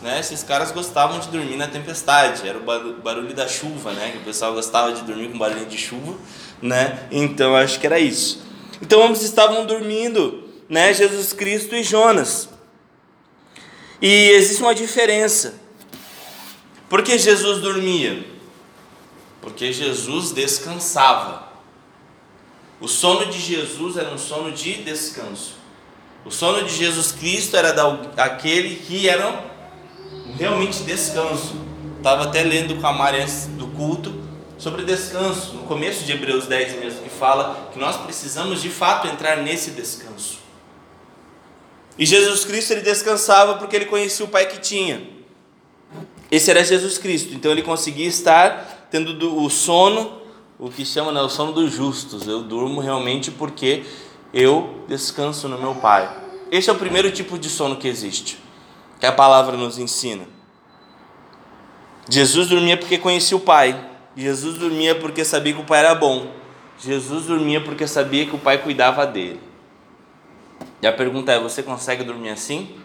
[0.00, 0.20] Né?
[0.20, 2.62] Esses caras gostavam de dormir na tempestade, era o
[3.02, 4.14] barulho da chuva, né?
[4.20, 6.16] o pessoal gostava de dormir com barulho de chuva,
[6.60, 7.06] né?
[7.10, 8.42] Então acho que era isso.
[8.80, 10.92] Então ambos estavam dormindo, né?
[10.92, 12.48] Jesus Cristo e Jonas.
[14.00, 15.54] E existe uma diferença.
[16.88, 18.24] Por que Jesus dormia?
[19.40, 21.45] Porque Jesus descansava.
[22.80, 25.54] O sono de Jesus era um sono de descanso.
[26.24, 29.44] O sono de Jesus Cristo era daquele que era
[30.36, 31.54] realmente descanso.
[31.96, 34.26] Estava até lendo com a Maria antes do culto
[34.58, 39.06] sobre descanso, no começo de Hebreus 10 mesmo, que fala que nós precisamos de fato
[39.06, 40.38] entrar nesse descanso.
[41.98, 45.02] E Jesus Cristo ele descansava porque ele conhecia o Pai que tinha.
[46.30, 50.22] Esse era Jesus Cristo, então ele conseguia estar tendo o sono
[50.58, 52.26] o que chama né, o sono dos justos.
[52.26, 53.84] Eu durmo realmente porque
[54.32, 56.08] eu descanso no meu Pai.
[56.50, 58.38] Esse é o primeiro tipo de sono que existe,
[59.00, 60.24] que a palavra nos ensina.
[62.08, 63.78] Jesus dormia porque conhecia o Pai.
[64.16, 66.30] Jesus dormia porque sabia que o Pai era bom.
[66.78, 69.40] Jesus dormia porque sabia que o Pai cuidava dele.
[70.80, 72.76] E a pergunta é: você consegue dormir assim?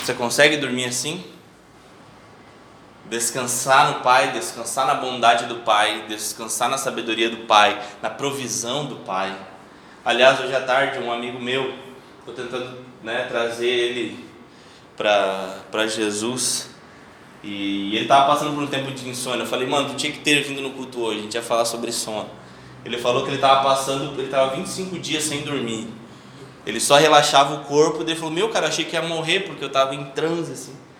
[0.00, 1.24] Você consegue dormir assim?
[3.12, 8.86] Descansar no Pai, descansar na bondade do Pai, descansar na sabedoria do Pai, na provisão
[8.86, 9.36] do Pai.
[10.02, 11.74] Aliás, hoje à tarde, um amigo meu,
[12.20, 14.24] estou tentando né, trazer ele
[14.96, 16.70] para Jesus
[17.44, 19.42] e ele estava passando por um tempo de insônia.
[19.42, 21.66] Eu falei, mano, tu tinha que ter vindo no culto hoje, a gente ia falar
[21.66, 22.30] sobre sono.
[22.82, 25.86] Ele falou que ele estava passando, ele estava 25 dias sem dormir.
[26.64, 29.68] Ele só relaxava o corpo, ele falou, meu cara, achei que ia morrer porque eu
[29.68, 30.91] estava em transe assim.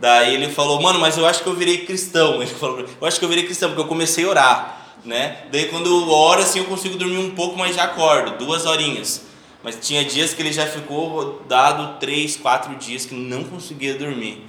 [0.00, 2.42] Daí ele falou, mano, mas eu acho que eu virei cristão.
[2.42, 5.44] Ele falou, eu acho que eu virei cristão, porque eu comecei a orar, né?
[5.52, 9.22] Daí quando eu oro assim eu consigo dormir um pouco, mas já acordo, duas horinhas.
[9.62, 14.46] Mas tinha dias que ele já ficou dado três, quatro dias que não conseguia dormir.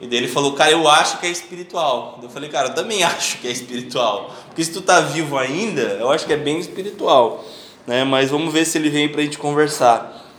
[0.00, 2.18] E daí ele falou, cara, eu acho que é espiritual.
[2.22, 4.34] Eu falei, cara, eu também acho que é espiritual.
[4.46, 7.44] Porque se tu tá vivo ainda, eu acho que é bem espiritual.
[7.86, 8.04] Né?
[8.04, 10.30] Mas vamos ver se ele vem pra gente conversar.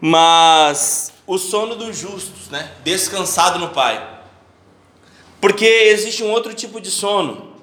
[0.00, 2.72] Mas o sono dos justos, né?
[2.82, 4.04] Descansado no Pai.
[5.40, 7.54] Porque existe um outro tipo de sono,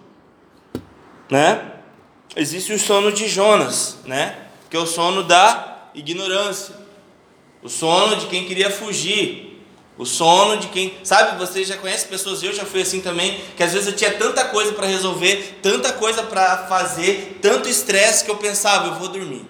[1.29, 1.73] né?
[2.33, 4.47] Existe o sono de Jonas, né?
[4.69, 6.75] Que é o sono da ignorância.
[7.61, 9.61] O sono de quem queria fugir,
[9.97, 13.63] o sono de quem, sabe, você já conhece pessoas, eu já fui assim também, que
[13.63, 18.31] às vezes eu tinha tanta coisa para resolver, tanta coisa para fazer, tanto estresse que
[18.31, 19.45] eu pensava, eu vou dormir.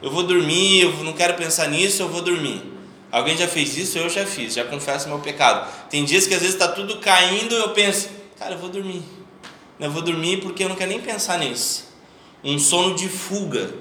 [0.00, 2.71] Eu vou dormir, eu não quero pensar nisso, eu vou dormir.
[3.12, 3.98] Alguém já fez isso?
[3.98, 5.70] Eu já fiz, já confesso meu pecado.
[5.88, 9.04] Tem dias que às vezes está tudo caindo, eu penso, cara, eu vou dormir.
[9.78, 11.92] Eu vou dormir porque eu não quero nem pensar nisso.
[12.42, 13.72] Um sono de fuga,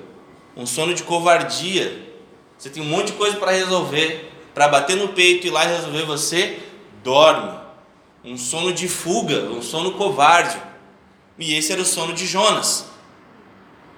[0.55, 2.11] um sono de covardia.
[2.57, 5.65] Você tem um monte de coisa para resolver para bater no peito e ir lá
[5.65, 6.59] e resolver você,
[7.03, 7.59] dorme.
[8.23, 10.61] Um sono de fuga, um sono covarde.
[11.39, 12.85] E esse era o sono de Jonas,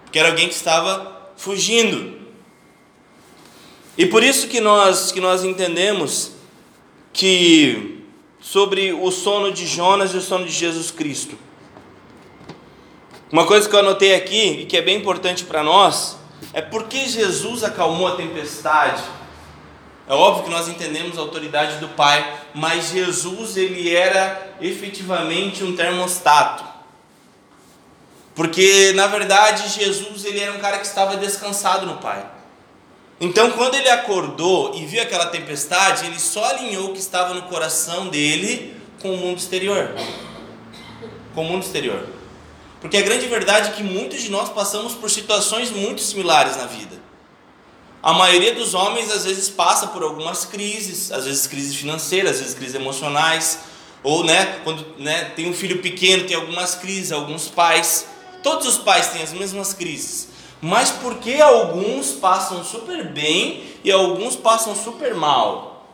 [0.03, 2.22] porque era alguém que estava fugindo.
[3.97, 6.31] E por isso que nós que nós entendemos
[7.11, 8.03] que
[8.41, 11.37] sobre o sono de Jonas e o sono de Jesus Cristo.
[13.31, 16.17] Uma coisa que eu anotei aqui e que é bem importante para nós
[16.51, 19.03] é porque Jesus acalmou a tempestade
[20.07, 25.75] é óbvio que nós entendemos a autoridade do Pai, mas Jesus ele era efetivamente um
[25.75, 26.63] termostato.
[28.35, 32.25] Porque na verdade Jesus ele era um cara que estava descansado no Pai.
[33.23, 37.43] Então quando ele acordou e viu aquela tempestade, ele só alinhou o que estava no
[37.43, 39.95] coração dele com o mundo exterior.
[41.33, 42.05] Com o mundo exterior.
[42.81, 46.65] Porque a grande verdade é que muitos de nós passamos por situações muito similares na
[46.65, 46.97] vida.
[48.01, 52.39] A maioria dos homens às vezes passa por algumas crises, às vezes crises financeiras, às
[52.39, 53.59] vezes crises emocionais,
[54.03, 58.05] ou né, quando né, tem um filho pequeno, tem algumas crises, alguns pais.
[58.43, 60.32] Todos os pais têm as mesmas crises.
[60.63, 65.85] Mas por que alguns passam super bem e alguns passam super mal?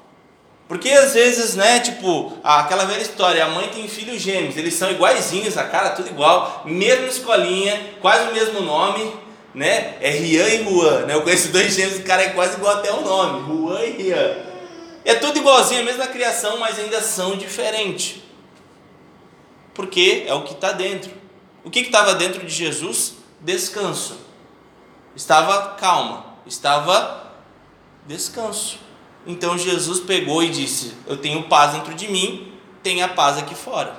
[0.67, 4.91] Porque às vezes, né, tipo, aquela velha história, a mãe tem filhos gêmeos, eles são
[4.91, 9.11] iguaizinhos, a cara tudo igual, mesma escolinha, quase o mesmo nome,
[9.55, 9.95] né?
[10.01, 11.15] É Rian e Juan, né?
[11.15, 14.37] Eu conheço dois gêmeos, o cara é quase igual até o nome, Juan e Rian.
[15.03, 18.21] É tudo igualzinho, a mesma criação, mas ainda são diferentes.
[19.73, 21.09] Porque é o que está dentro.
[21.63, 23.15] O que estava dentro de Jesus?
[23.39, 24.28] Descanso.
[25.15, 27.31] Estava calma, estava
[28.05, 28.79] descanso.
[29.25, 33.95] Então Jesus pegou e disse: Eu tenho paz dentro de mim, tenha paz aqui fora.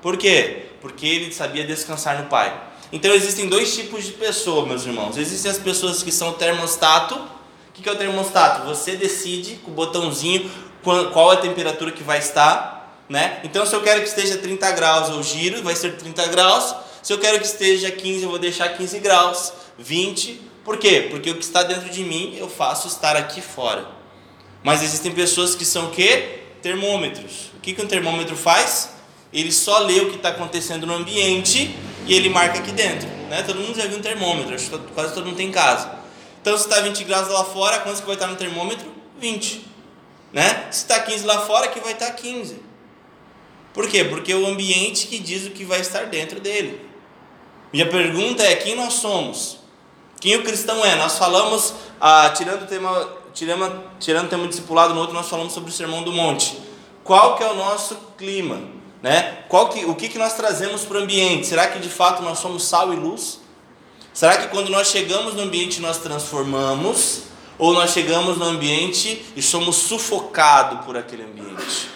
[0.00, 0.66] Por quê?
[0.80, 2.62] Porque ele sabia descansar no Pai.
[2.92, 5.16] Então existem dois tipos de pessoa, meus irmãos.
[5.16, 7.14] Existem as pessoas que são termostato.
[7.16, 8.66] O que é o termostato?
[8.66, 10.48] Você decide com o botãozinho
[11.12, 13.40] qual a temperatura que vai estar, né?
[13.42, 16.74] Então se eu quero que esteja 30 graus, eu giro, vai ser 30 graus.
[17.06, 20.40] Se eu quero que esteja 15, eu vou deixar 15 graus, 20.
[20.64, 21.06] Por quê?
[21.08, 23.86] Porque o que está dentro de mim eu faço estar aqui fora.
[24.60, 26.40] Mas existem pessoas que são o quê?
[26.60, 27.52] Termômetros.
[27.56, 28.90] O que, que um termômetro faz?
[29.32, 31.78] Ele só lê o que está acontecendo no ambiente
[32.08, 33.08] e ele marca aqui dentro.
[33.30, 33.40] Né?
[33.44, 35.88] Todo mundo já viu um termômetro, acho que quase todo mundo tem em casa.
[36.42, 38.92] Então, se está 20 graus lá fora, quantos que vai estar no termômetro?
[39.20, 39.64] 20.
[40.32, 40.66] Né?
[40.72, 42.56] Se está 15 lá fora, que vai estar 15.
[43.72, 44.02] Por quê?
[44.02, 46.85] Porque é o ambiente que diz o que vai estar dentro dele.
[47.72, 49.58] Minha pergunta é: quem nós somos?
[50.20, 50.96] Quem o cristão é?
[50.96, 55.52] Nós falamos, ah, tirando, o tema, tirando, tirando o tema discipulado no outro, nós falamos
[55.52, 56.58] sobre o Sermão do Monte.
[57.04, 58.60] Qual que é o nosso clima?
[59.02, 59.44] Né?
[59.48, 61.46] Qual que, o que, que nós trazemos para o ambiente?
[61.46, 63.40] Será que de fato nós somos sal e luz?
[64.12, 67.24] Será que quando nós chegamos no ambiente nós transformamos?
[67.58, 71.88] Ou nós chegamos no ambiente e somos sufocados por aquele ambiente?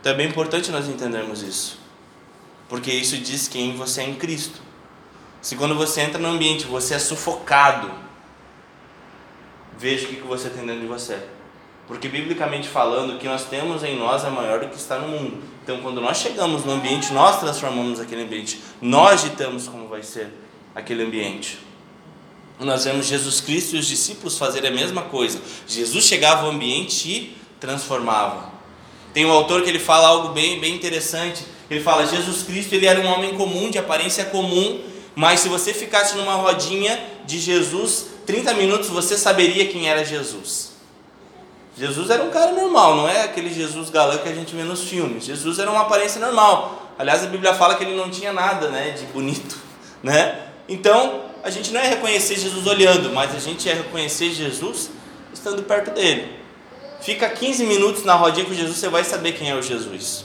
[0.00, 1.83] Então é bem importante nós entendermos isso.
[2.68, 4.60] Porque isso diz quem você é em Cristo.
[5.40, 7.90] Se quando você entra no ambiente você é sufocado,
[9.78, 11.18] veja o que, você tem dentro de você.
[11.86, 15.08] Porque biblicamente falando, o que nós temos em nós é maior do que está no
[15.08, 15.42] mundo.
[15.62, 18.58] Então, quando nós chegamos no ambiente, nós transformamos aquele ambiente.
[18.80, 20.28] Nós ditamos como vai ser
[20.74, 21.58] aquele ambiente.
[22.58, 25.40] Nós vemos Jesus Cristo e os discípulos fazerem a mesma coisa.
[25.66, 28.50] Jesus chegava ao ambiente e transformava.
[29.12, 31.44] Tem um autor que ele fala algo bem, bem interessante.
[31.70, 34.80] Ele fala: Jesus Cristo ele era um homem comum, de aparência comum,
[35.14, 40.72] mas se você ficasse numa rodinha de Jesus 30 minutos, você saberia quem era Jesus.
[41.76, 44.84] Jesus era um cara normal, não é aquele Jesus galã que a gente vê nos
[44.84, 45.24] filmes.
[45.24, 46.94] Jesus era uma aparência normal.
[46.98, 49.56] Aliás, a Bíblia fala que ele não tinha nada, né, de bonito,
[50.02, 50.40] né?
[50.68, 54.90] Então, a gente não é reconhecer Jesus olhando, mas a gente é reconhecer Jesus
[55.32, 56.32] estando perto dele.
[57.00, 60.24] Fica 15 minutos na rodinha com Jesus, você vai saber quem é o Jesus.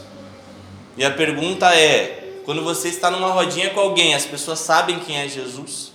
[1.00, 5.18] E a pergunta é: quando você está numa rodinha com alguém, as pessoas sabem quem
[5.18, 5.94] é Jesus?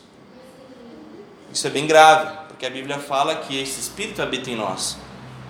[1.52, 4.96] Isso é bem grave, porque a Bíblia fala que esse Espírito habita em nós.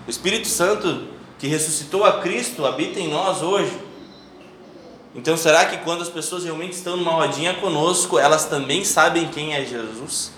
[0.09, 3.73] O Espírito Santo que ressuscitou a Cristo habita em nós hoje.
[5.15, 9.55] Então, será que quando as pessoas realmente estão numa rodinha conosco, elas também sabem quem
[9.55, 10.33] é Jesus?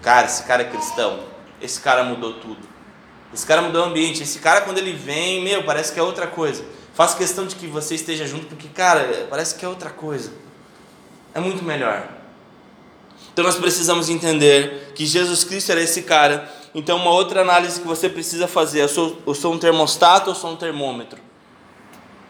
[0.00, 1.20] Cara, esse cara é cristão.
[1.60, 2.66] Esse cara mudou tudo.
[3.34, 4.22] Esse cara mudou o ambiente.
[4.22, 6.64] Esse cara, quando ele vem, meu, parece que é outra coisa.
[6.94, 10.32] Faço questão de que você esteja junto, porque, cara, parece que é outra coisa.
[11.34, 12.08] É muito melhor.
[13.32, 16.50] Então nós precisamos entender que Jesus Cristo era esse cara.
[16.74, 20.36] Então, uma outra análise que você precisa fazer: eu sou, eu sou um termostato ou
[20.36, 21.18] sou um termômetro?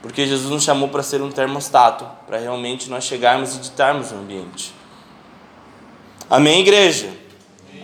[0.03, 4.15] Porque Jesus nos chamou para ser um termostato, para realmente nós chegarmos e ditarmos o
[4.15, 4.75] ambiente.
[6.29, 7.11] Amém, igreja?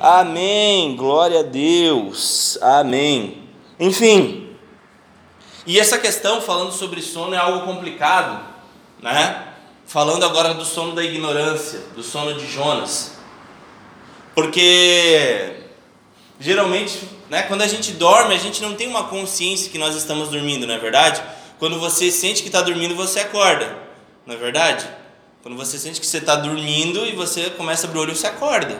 [0.00, 0.96] Amém.
[0.96, 2.58] Glória a Deus.
[2.62, 3.42] Amém.
[3.78, 4.45] Enfim.
[5.66, 8.40] E essa questão falando sobre sono é algo complicado,
[9.02, 9.48] né?
[9.84, 13.12] Falando agora do sono da ignorância, do sono de Jonas.
[14.34, 15.56] Porque
[16.38, 20.28] geralmente, né, quando a gente dorme, a gente não tem uma consciência que nós estamos
[20.28, 21.22] dormindo, não é verdade?
[21.58, 23.76] Quando você sente que está dormindo, você acorda,
[24.26, 24.86] não é verdade?
[25.42, 28.26] Quando você sente que você está dormindo e você começa a abrir o olho, você
[28.26, 28.78] acorda.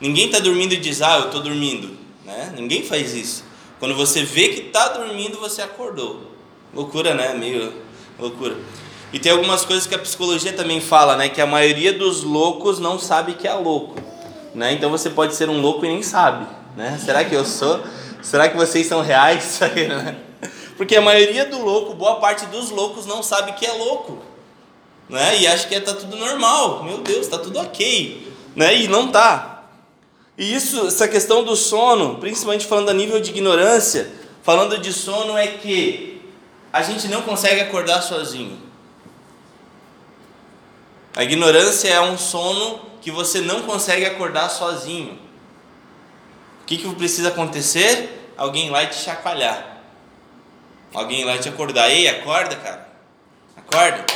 [0.00, 1.96] Ninguém está dormindo e diz, ah, eu estou dormindo.
[2.24, 2.52] Né?
[2.56, 3.44] Ninguém faz isso.
[3.80, 6.20] Quando você vê que está dormindo, você acordou.
[6.72, 7.34] Loucura, né?
[7.34, 7.72] Meio
[8.18, 8.56] loucura.
[9.12, 11.30] E tem algumas coisas que a psicologia também fala, né?
[11.30, 13.96] Que a maioria dos loucos não sabe que é louco.
[14.54, 14.72] Né?
[14.72, 16.46] Então você pode ser um louco e nem sabe.
[16.76, 17.00] Né?
[17.02, 17.80] Será que eu sou?
[18.22, 19.60] Será que vocês são reais?
[20.76, 24.18] Porque a maioria do louco, boa parte dos loucos não sabe que é louco.
[25.08, 25.40] Né?
[25.40, 26.84] E acha que está tudo normal.
[26.84, 28.30] Meu Deus, está tudo ok.
[28.54, 28.82] Né?
[28.82, 29.49] E não tá.
[30.38, 34.10] E isso, essa questão do sono, principalmente falando a nível de ignorância,
[34.42, 36.22] falando de sono é que
[36.72, 38.58] a gente não consegue acordar sozinho.
[41.16, 45.18] A ignorância é um sono que você não consegue acordar sozinho.
[46.62, 48.32] O que, que precisa acontecer?
[48.36, 49.82] Alguém lá te chacoalhar.
[50.94, 51.90] Alguém lá te acordar.
[51.90, 52.88] Ei, acorda, cara.
[53.56, 54.06] Acorda.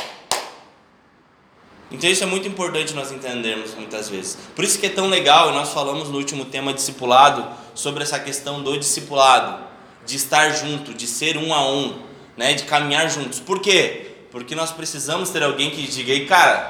[1.91, 4.37] Então isso é muito importante nós entendermos muitas vezes.
[4.55, 8.19] Por isso que é tão legal, e nós falamos no último tema discipulado, sobre essa
[8.19, 9.63] questão do discipulado,
[10.05, 11.99] de estar junto, de ser um a um,
[12.35, 13.39] né, de caminhar juntos.
[13.39, 14.11] Por quê?
[14.31, 16.69] Porque nós precisamos ter alguém que diga, ei cara,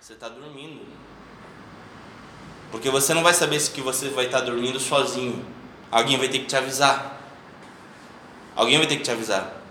[0.00, 0.80] você está dormindo.
[2.70, 5.44] Porque você não vai saber se que você vai estar tá dormindo sozinho.
[5.90, 7.20] Alguém vai ter que te avisar.
[8.56, 9.62] Alguém vai ter que te avisar.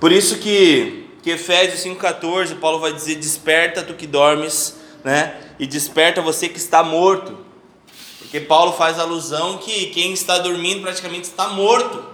[0.00, 5.40] Por isso que que Efésios 5,14, Paulo vai dizer: Desperta tu que dormes, né?
[5.58, 7.38] E desperta você que está morto.
[8.18, 12.04] Porque Paulo faz alusão que quem está dormindo praticamente está morto,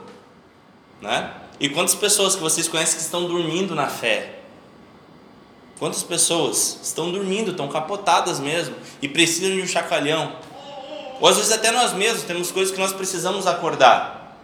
[1.03, 1.35] né?
[1.59, 4.39] E quantas pessoas que vocês conhecem que estão dormindo na fé?
[5.81, 10.37] Quantas pessoas estão dormindo, estão capotadas mesmo e precisam de um chacalhão?
[11.21, 14.39] Ou às vezes até nós mesmos temos coisas que nós precisamos acordar.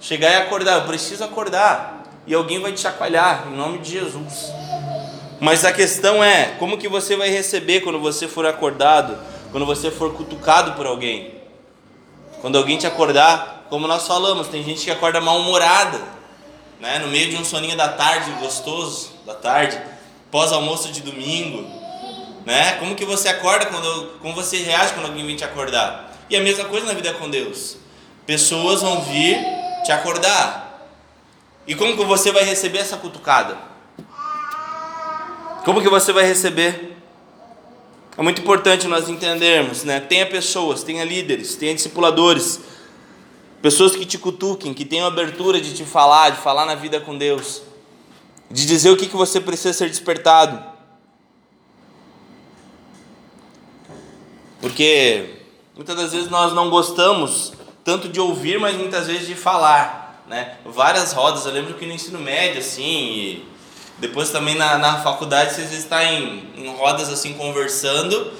[0.00, 4.52] Chegar e acordar, eu preciso acordar e alguém vai te chacoalhar em nome de Jesus.
[5.40, 9.18] Mas a questão é, como que você vai receber quando você for acordado,
[9.50, 11.34] quando você for cutucado por alguém?
[12.40, 16.00] Quando alguém te acordar, como nós falamos, tem gente que acorda mal-humorada,
[16.80, 16.98] né?
[16.98, 19.80] No meio de um soninho da tarde, gostoso, da tarde,
[20.30, 21.64] pós-almoço de domingo,
[22.44, 22.72] né?
[22.78, 26.12] Como que você acorda quando, como você reage quando alguém vem te acordar?
[26.28, 27.76] E a mesma coisa na vida com Deus.
[28.26, 29.38] Pessoas vão vir
[29.84, 30.61] te acordar,
[31.66, 33.56] e como que você vai receber essa cutucada?
[35.64, 36.96] Como que você vai receber?
[38.16, 40.00] É muito importante nós entendermos, né?
[40.00, 42.60] Tenha pessoas, tenha líderes, tenha discipuladores,
[43.62, 47.16] pessoas que te cutuquem, que tenham abertura de te falar, de falar na vida com
[47.16, 47.62] Deus,
[48.50, 50.62] de dizer o que, que você precisa ser despertado.
[54.60, 55.36] Porque
[55.74, 57.52] muitas das vezes nós não gostamos
[57.84, 60.01] tanto de ouvir, mas muitas vezes de falar
[60.32, 60.54] né?
[60.64, 63.44] Várias rodas, eu lembro que no ensino médio, assim,
[63.98, 68.32] depois também na, na faculdade, você às vezes está em, em rodas, assim, conversando,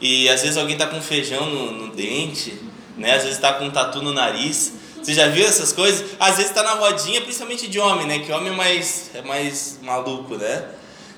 [0.00, 2.56] e às vezes alguém está com feijão no, no dente,
[2.96, 3.16] né?
[3.16, 4.74] Às vezes está com um tatu no nariz.
[5.02, 6.10] Você já viu essas coisas?
[6.20, 8.20] Às vezes está na rodinha, principalmente de homem, né?
[8.20, 10.64] Que homem é mais, é mais maluco, né?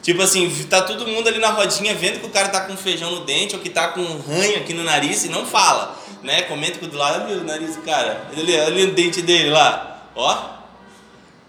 [0.03, 3.11] Tipo assim, tá todo mundo ali na rodinha vendo que o cara tá com feijão
[3.11, 6.43] no dente ou que tá com um ranho aqui no nariz e não fala, né?
[6.43, 9.51] Comenta com o do lado, olha o nariz do cara, olha, olha o dente dele
[9.51, 9.94] lá.
[10.15, 10.45] Ó.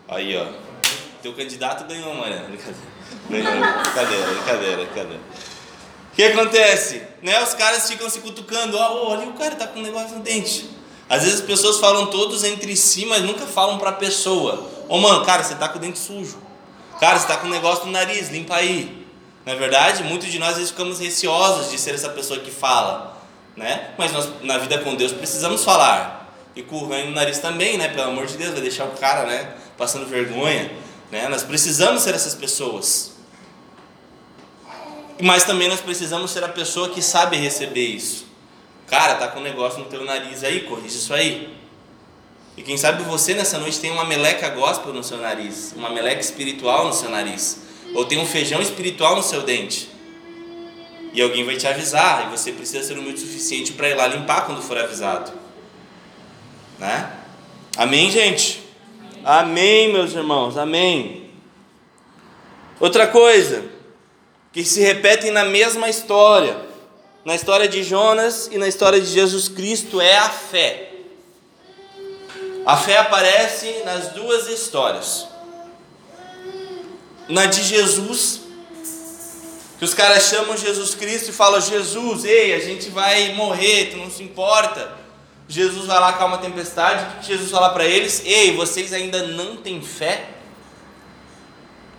[0.07, 0.45] Aí, ó.
[1.21, 2.47] Teu candidato ganhou, Mariana.
[2.47, 2.85] Brincadeira.
[3.27, 5.21] Brincadeira, brincadeira, brincadeira.
[6.11, 7.01] O que acontece?
[7.21, 7.41] Né?
[7.43, 8.77] Os caras ficam se cutucando.
[8.77, 10.69] Ó, oh, ali o cara tá com um negócio no dente.
[11.09, 14.69] Às vezes as pessoas falam todos entre si, mas nunca falam para a pessoa.
[14.87, 16.37] Ô mano, cara, você tá com o dente sujo.
[16.99, 19.05] Cara, você tá com um negócio no nariz, limpa aí.
[19.45, 22.49] Na é verdade, muitos de nós às vezes ficamos receosos de ser essa pessoa que
[22.49, 23.15] fala,
[23.55, 23.91] né?
[23.97, 26.24] Mas nós na vida com Deus precisamos falar.
[26.55, 27.89] E com o ranho no nariz também, né?
[27.89, 30.71] Pelo amor de Deus, vai deixar o cara, né, passando vergonha,
[31.11, 31.27] né?
[31.27, 33.11] Nós precisamos ser essas pessoas.
[35.21, 38.25] Mas também nós precisamos ser a pessoa que sabe receber isso.
[38.87, 41.55] Cara, tá com um negócio no teu nariz aí, corrige isso aí.
[42.57, 46.21] E quem sabe você nessa noite tem uma meleca gospel no seu nariz, uma meleca
[46.21, 47.59] espiritual no seu nariz,
[47.93, 49.89] ou tem um feijão espiritual no seu dente.
[51.13, 54.07] E alguém vai te avisar, e você precisa ser humilde o suficiente para ir lá
[54.07, 55.44] limpar quando for avisado.
[56.77, 57.11] Né?
[57.77, 58.63] Amém, gente?
[59.23, 61.31] Amém, meus irmãos, amém.
[62.79, 63.65] Outra coisa,
[64.51, 66.57] que se repetem na mesma história,
[67.23, 70.91] na história de Jonas e na história de Jesus Cristo, é a fé.
[72.65, 75.27] A fé aparece nas duas histórias.
[77.27, 78.41] Na de Jesus,
[79.79, 83.97] que os caras chamam Jesus Cristo e falam: Jesus, ei, a gente vai morrer, tu
[83.97, 85.04] não se importa.
[85.47, 87.17] Jesus vai lá, calma a tempestade.
[87.17, 88.23] O que Jesus fala para eles?
[88.25, 90.29] Ei, vocês ainda não têm fé?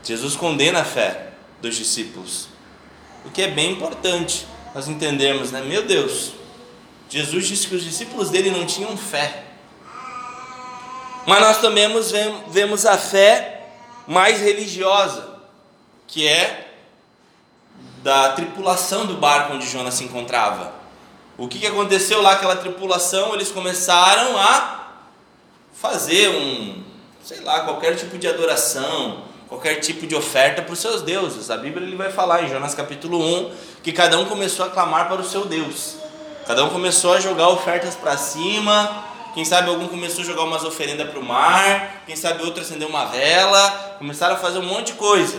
[0.03, 1.31] Jesus condena a fé
[1.61, 2.49] dos discípulos,
[3.25, 5.63] o que é bem importante nós entendermos, né?
[5.63, 6.33] Meu Deus,
[7.09, 9.45] Jesus disse que os discípulos dele não tinham fé.
[11.27, 11.89] Mas nós também
[12.49, 13.69] vemos a fé
[14.07, 15.41] mais religiosa,
[16.07, 16.73] que é
[18.03, 20.73] da tripulação do barco onde Jonas se encontrava.
[21.39, 23.35] O que, que aconteceu lá, aquela tripulação?
[23.35, 24.89] Eles começaram a
[25.75, 26.83] fazer um,
[27.23, 31.51] sei lá, qualquer tipo de adoração, qualquer tipo de oferta para os seus deuses.
[31.51, 35.09] A Bíblia ele vai falar em Jonas capítulo 1 que cada um começou a clamar
[35.09, 35.97] para o seu Deus.
[36.47, 40.65] Cada um começou a jogar ofertas para cima, quem sabe algum começou a jogar umas
[40.65, 44.87] oferendas para o mar, quem sabe outro acendeu uma vela, começaram a fazer um monte
[44.87, 45.39] de coisa.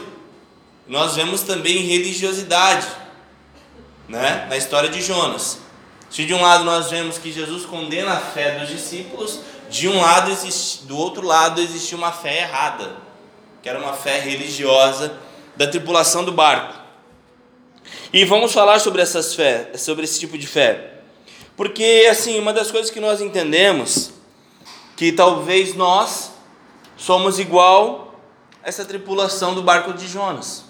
[0.88, 2.86] Nós vemos também religiosidade,
[4.08, 4.46] né?
[4.48, 5.66] Na história de Jonas.
[6.10, 9.40] Se de um lado nós vemos que Jesus condena a fé dos discípulos,
[9.70, 12.96] de um lado existe, do outro lado existia uma fé errada,
[13.62, 15.18] que era uma fé religiosa
[15.56, 16.74] da tripulação do barco.
[18.14, 20.94] E vamos falar sobre essas fé, sobre esse tipo de fé.
[21.58, 24.12] Porque, assim, uma das coisas que nós entendemos,
[24.96, 26.32] que talvez nós
[26.96, 28.16] somos igual
[28.64, 30.64] essa tripulação do barco de Jonas.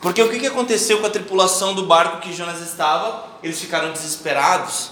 [0.00, 3.27] Porque o que aconteceu com a tripulação do barco que Jonas estava?
[3.42, 4.90] Eles ficaram desesperados.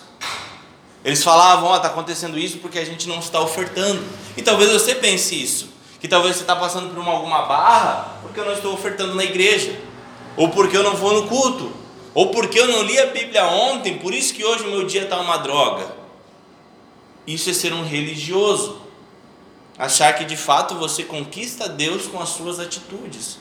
[1.05, 4.03] Eles falavam: Ó, oh, está acontecendo isso porque a gente não está ofertando.
[4.37, 5.71] E talvez você pense isso.
[6.01, 9.25] Que talvez você está passando por uma, alguma barra porque eu não estou ofertando na
[9.25, 9.81] igreja.
[10.37, 11.87] Ou porque eu não vou no culto
[12.17, 15.03] ou porque eu não li a Bíblia ontem, por isso que hoje o meu dia
[15.03, 15.87] está uma droga.
[17.27, 18.81] Isso é ser um religioso.
[19.77, 23.39] Achar que de fato você conquista Deus com as suas atitudes.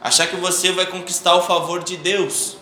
[0.00, 2.56] Achar que você vai conquistar o favor de Deus.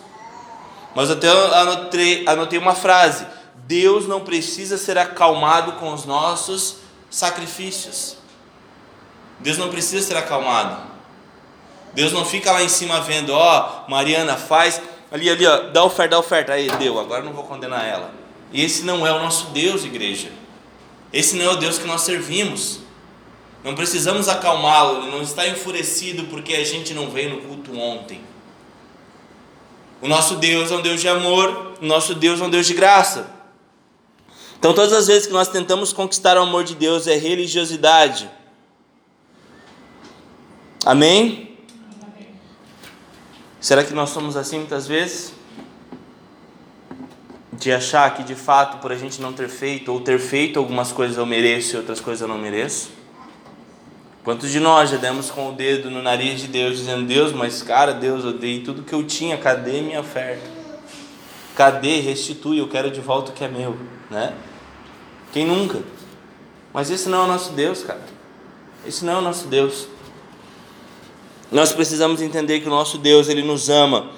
[0.95, 3.27] Mas até anotei, anotei uma frase:
[3.67, 6.77] Deus não precisa ser acalmado com os nossos
[7.09, 8.17] sacrifícios.
[9.39, 10.95] Deus não precisa ser acalmado.
[11.93, 14.81] Deus não fica lá em cima vendo, ó, oh, Mariana faz
[15.11, 16.53] Ali, ali, ó, dá oferta, dá oferta.
[16.53, 18.11] Aí, deu, agora não vou condenar ela.
[18.51, 20.29] E esse não é o nosso Deus, igreja.
[21.13, 22.79] Esse não é o Deus que nós servimos.
[23.63, 28.21] Não precisamos acalmá-lo, ele não está enfurecido porque a gente não veio no culto ontem.
[30.05, 32.75] O nosso Deus é um Deus de amor, o nosso Deus é um Deus de
[32.75, 33.25] graça.
[34.59, 38.29] Então, todas as vezes que nós tentamos conquistar o amor de Deus é religiosidade.
[40.85, 41.57] Amém?
[43.59, 45.33] Será que nós somos assim muitas vezes?
[47.53, 50.91] De achar que de fato, por a gente não ter feito ou ter feito algumas
[50.91, 52.91] coisas eu mereço e outras coisas eu não mereço?
[54.25, 57.61] Quantos de nós já demos com o dedo no nariz de Deus, dizendo: Deus, mas
[57.61, 60.41] cara, Deus, eu dei tudo que eu tinha, cadê minha oferta?
[61.55, 61.99] Cadê?
[61.99, 63.77] Restitui, eu quero de volta o que é meu,
[64.09, 64.33] né?
[65.31, 65.83] Quem nunca?
[66.73, 68.01] Mas esse não é o nosso Deus, cara.
[68.83, 69.87] Esse não é o nosso Deus.
[71.51, 74.09] Nós precisamos entender que o nosso Deus, ele nos ama.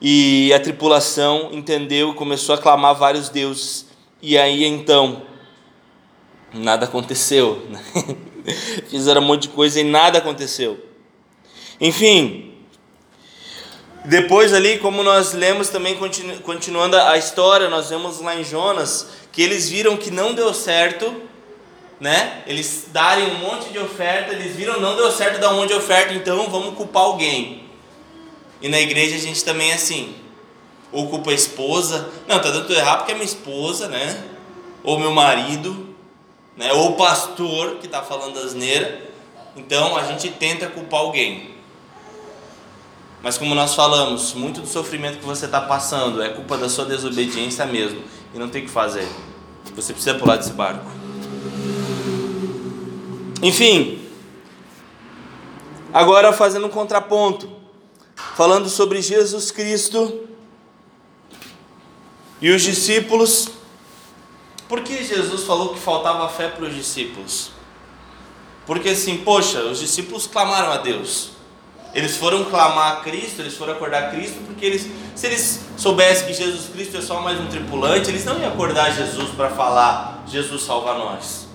[0.00, 3.86] E a tripulação entendeu, começou a clamar vários deuses.
[4.20, 5.22] E aí então,
[6.52, 7.62] nada aconteceu.
[8.88, 10.78] Fizeram um monte de coisa e nada aconteceu.
[11.80, 12.54] Enfim,
[14.04, 19.08] depois ali, como nós lemos também, continu continuando a história, nós vemos lá em Jonas
[19.30, 21.28] que eles viram que não deu certo
[22.00, 22.44] né?
[22.46, 25.74] Eles darem um monte de oferta, eles viram não deu certo dar um monte de
[25.74, 27.64] oferta, então vamos culpar alguém.
[28.62, 30.14] E na igreja a gente também é assim.
[30.92, 32.08] Ou culpa a esposa.
[32.28, 34.24] Não, tá dando tudo errado porque é minha esposa, né?
[34.82, 35.87] ou meu marido,
[36.58, 39.08] né, ou o pastor que está falando asneira.
[39.56, 41.56] Então a gente tenta culpar alguém.
[43.22, 46.84] Mas como nós falamos, muito do sofrimento que você está passando é culpa da sua
[46.84, 48.02] desobediência mesmo.
[48.34, 49.08] E não tem o que fazer.
[49.74, 50.90] Você precisa pular desse barco.
[53.40, 54.04] Enfim,
[55.94, 57.48] agora fazendo um contraponto,
[58.36, 60.26] falando sobre Jesus Cristo
[62.40, 63.57] e os discípulos.
[64.68, 67.50] Por que Jesus falou que faltava fé para os discípulos?
[68.66, 71.30] Porque assim, poxa, os discípulos clamaram a Deus.
[71.94, 76.34] Eles foram clamar a Cristo, eles foram acordar Cristo, porque eles, se eles soubessem que
[76.34, 80.62] Jesus Cristo é só mais um tripulante, eles não iam acordar Jesus para falar: Jesus
[80.62, 81.48] salva nós.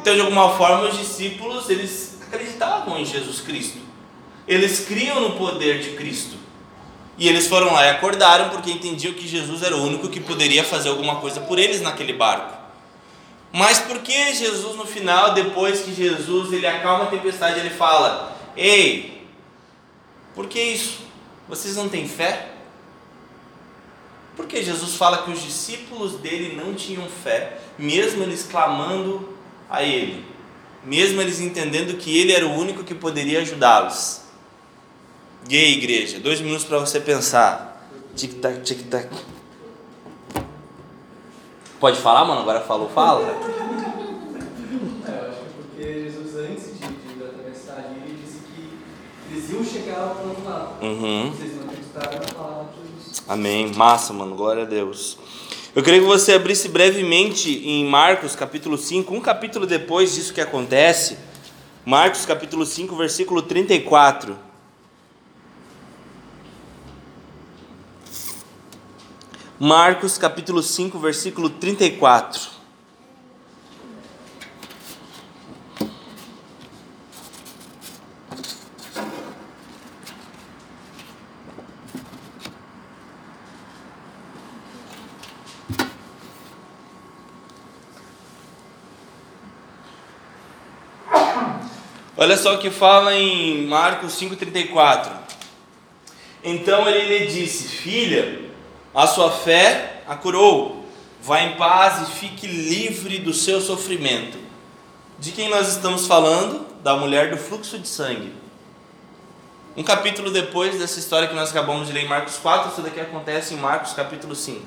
[0.00, 3.78] Então, de alguma forma, os discípulos eles acreditavam em Jesus Cristo.
[4.48, 6.41] Eles criam no poder de Cristo.
[7.18, 10.64] E eles foram lá e acordaram porque entendiam que Jesus era o único que poderia
[10.64, 12.56] fazer alguma coisa por eles naquele barco.
[13.52, 18.34] Mas por que Jesus no final, depois que Jesus ele acalma a tempestade, ele fala:
[18.56, 19.26] "Ei,
[20.34, 21.00] por que isso?
[21.46, 22.48] Vocês não têm fé?"
[24.34, 29.36] Porque Jesus fala que os discípulos dele não tinham fé, mesmo eles clamando
[29.68, 30.24] a ele,
[30.82, 34.21] mesmo eles entendendo que ele era o único que poderia ajudá-los.
[35.50, 37.88] E aí, igreja, dois minutos para você pensar.
[38.14, 39.08] Tic-tac, tic-tac.
[41.80, 42.42] Pode falar, mano?
[42.42, 43.22] Agora falou, fala.
[43.22, 43.32] É,
[45.10, 49.64] eu acho que porque Jesus, antes de, de da tempestade, ele disse que eles iam
[49.64, 50.84] chegar ao outro lado.
[50.84, 51.32] Uhum.
[51.32, 53.24] Vocês não acreditaram na palavra de Jesus.
[53.28, 53.72] Amém.
[53.74, 54.36] Massa, mano.
[54.36, 55.18] Glória a Deus.
[55.74, 60.40] Eu queria que você abrisse brevemente em Marcos capítulo 5, um capítulo depois disso que
[60.40, 61.18] acontece.
[61.84, 64.51] Marcos capítulo 5, versículo 34.
[69.64, 72.50] Marcos capítulo 5, versículo 34.
[92.16, 95.12] Olha só o que fala em Marcos 5,34.
[96.42, 98.51] Então ele lhe disse: Filha,
[98.94, 100.84] a sua fé a curou.
[101.22, 104.38] Vá em paz e fique livre do seu sofrimento.
[105.18, 106.66] De quem nós estamos falando?
[106.82, 108.32] Da mulher do fluxo de sangue.
[109.76, 113.00] Um capítulo depois dessa história que nós acabamos de ler em Marcos 4, isso daqui
[113.00, 114.60] acontece em Marcos capítulo 5.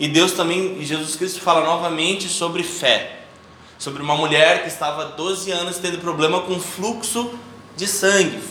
[0.00, 3.20] E Deus também, Jesus Cristo fala novamente sobre fé.
[3.78, 7.38] Sobre uma mulher que estava 12 anos tendo problema com fluxo
[7.76, 8.42] de sangue.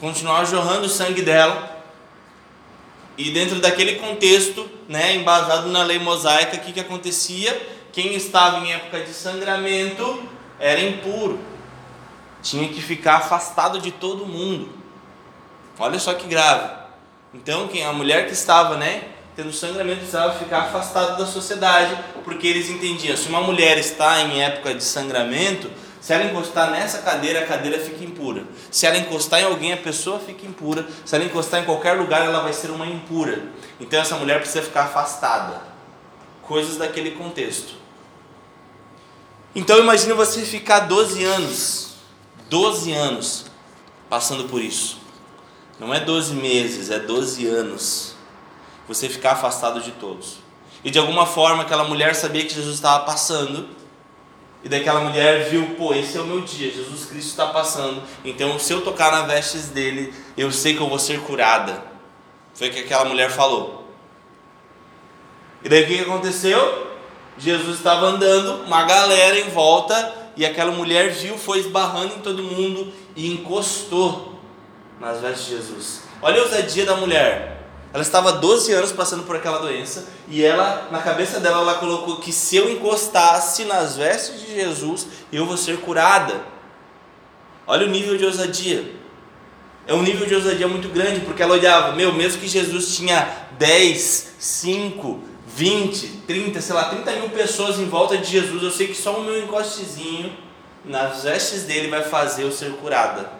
[0.00, 1.75] Continuava jorrando o sangue dela.
[3.16, 7.58] E dentro daquele contexto, né, embasado na lei mosaica, o que, que acontecia?
[7.92, 10.22] Quem estava em época de sangramento
[10.60, 11.38] era impuro.
[12.42, 14.68] Tinha que ficar afastado de todo mundo.
[15.78, 16.70] Olha só que grave.
[17.32, 19.02] Então, quem a mulher que estava, né,
[19.34, 24.42] tendo sangramento precisava ficar afastado da sociedade, porque eles entendiam, se uma mulher está em
[24.42, 25.70] época de sangramento,
[26.06, 28.44] se ela encostar nessa cadeira, a cadeira fica impura.
[28.70, 30.86] Se ela encostar em alguém, a pessoa fica impura.
[31.04, 33.48] Se ela encostar em qualquer lugar, ela vai ser uma impura.
[33.80, 35.60] Então essa mulher precisa ficar afastada.
[36.42, 37.74] Coisas daquele contexto.
[39.52, 41.96] Então imagine você ficar 12 anos,
[42.48, 43.46] 12 anos
[44.08, 45.00] passando por isso.
[45.80, 48.14] Não é 12 meses, é 12 anos.
[48.86, 50.36] Você ficar afastado de todos.
[50.84, 53.74] E de alguma forma aquela mulher sabia que Jesus estava passando
[54.66, 58.02] e daquela mulher viu, pô, esse é o meu dia, Jesus Cristo está passando.
[58.24, 61.84] Então, se eu tocar nas vestes dele, eu sei que eu vou ser curada.
[62.52, 63.86] Foi o que aquela mulher falou.
[65.62, 66.96] E daí o que aconteceu?
[67.38, 72.42] Jesus estava andando, uma galera em volta, e aquela mulher viu, foi esbarrando em todo
[72.42, 74.36] mundo e encostou
[74.98, 76.02] nas vestes de Jesus.
[76.20, 77.55] Olha a ousadia da mulher.
[77.96, 82.18] Ela estava 12 anos passando por aquela doença e ela, na cabeça dela, ela colocou
[82.18, 86.44] que se eu encostasse nas vestes de Jesus, eu vou ser curada.
[87.66, 88.94] Olha o nível de ousadia.
[89.86, 93.26] É um nível de ousadia muito grande, porque ela olhava, meu, mesmo que Jesus tinha
[93.58, 98.88] 10, 5, 20, 30, sei lá, 30 mil pessoas em volta de Jesus, eu sei
[98.88, 100.36] que só o meu encostezinho
[100.84, 103.32] nas vestes dele vai fazer eu ser curada.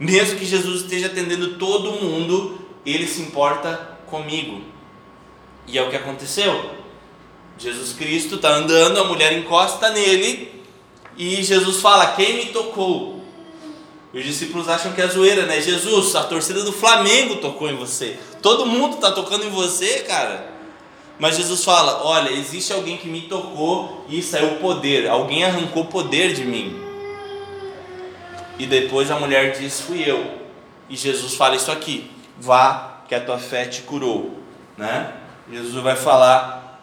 [0.00, 4.62] Mesmo que Jesus esteja atendendo todo mundo, ele se importa comigo.
[5.66, 6.70] E é o que aconteceu.
[7.58, 10.62] Jesus Cristo está andando, a mulher encosta nele
[11.16, 13.24] e Jesus fala: Quem me tocou?
[14.12, 15.60] E os discípulos acham que é zoeira, né?
[15.60, 18.18] Jesus, a torcida do Flamengo tocou em você.
[18.40, 20.52] Todo mundo está tocando em você, cara.
[21.18, 26.34] Mas Jesus fala: Olha, existe alguém que me tocou e saiu poder, alguém arrancou poder
[26.34, 26.78] de mim.
[28.58, 30.24] E depois a mulher diz: Fui eu.
[30.88, 34.40] E Jesus fala isso aqui: Vá, que a tua fé te curou.
[34.76, 35.12] Né?
[35.50, 36.80] Jesus vai falar: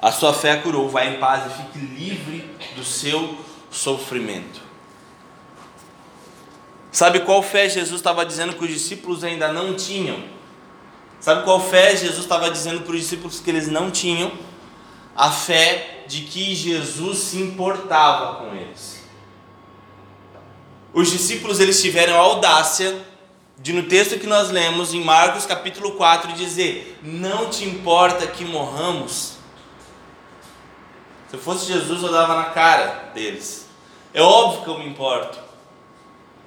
[0.00, 3.36] A sua fé curou, vá em paz e fique livre do seu
[3.70, 4.60] sofrimento.
[6.90, 10.24] Sabe qual fé Jesus estava dizendo que os discípulos ainda não tinham?
[11.20, 14.32] Sabe qual fé Jesus estava dizendo para os discípulos que eles não tinham?
[15.14, 19.02] A fé de que Jesus se importava com eles.
[20.92, 23.04] Os discípulos eles tiveram a audácia
[23.58, 28.44] de no texto que nós lemos em Marcos capítulo 4 dizer: "Não te importa que
[28.44, 29.38] morramos?"
[31.28, 33.66] Se eu fosse Jesus, eu dava na cara deles.
[34.14, 35.38] É óbvio que eu me importo.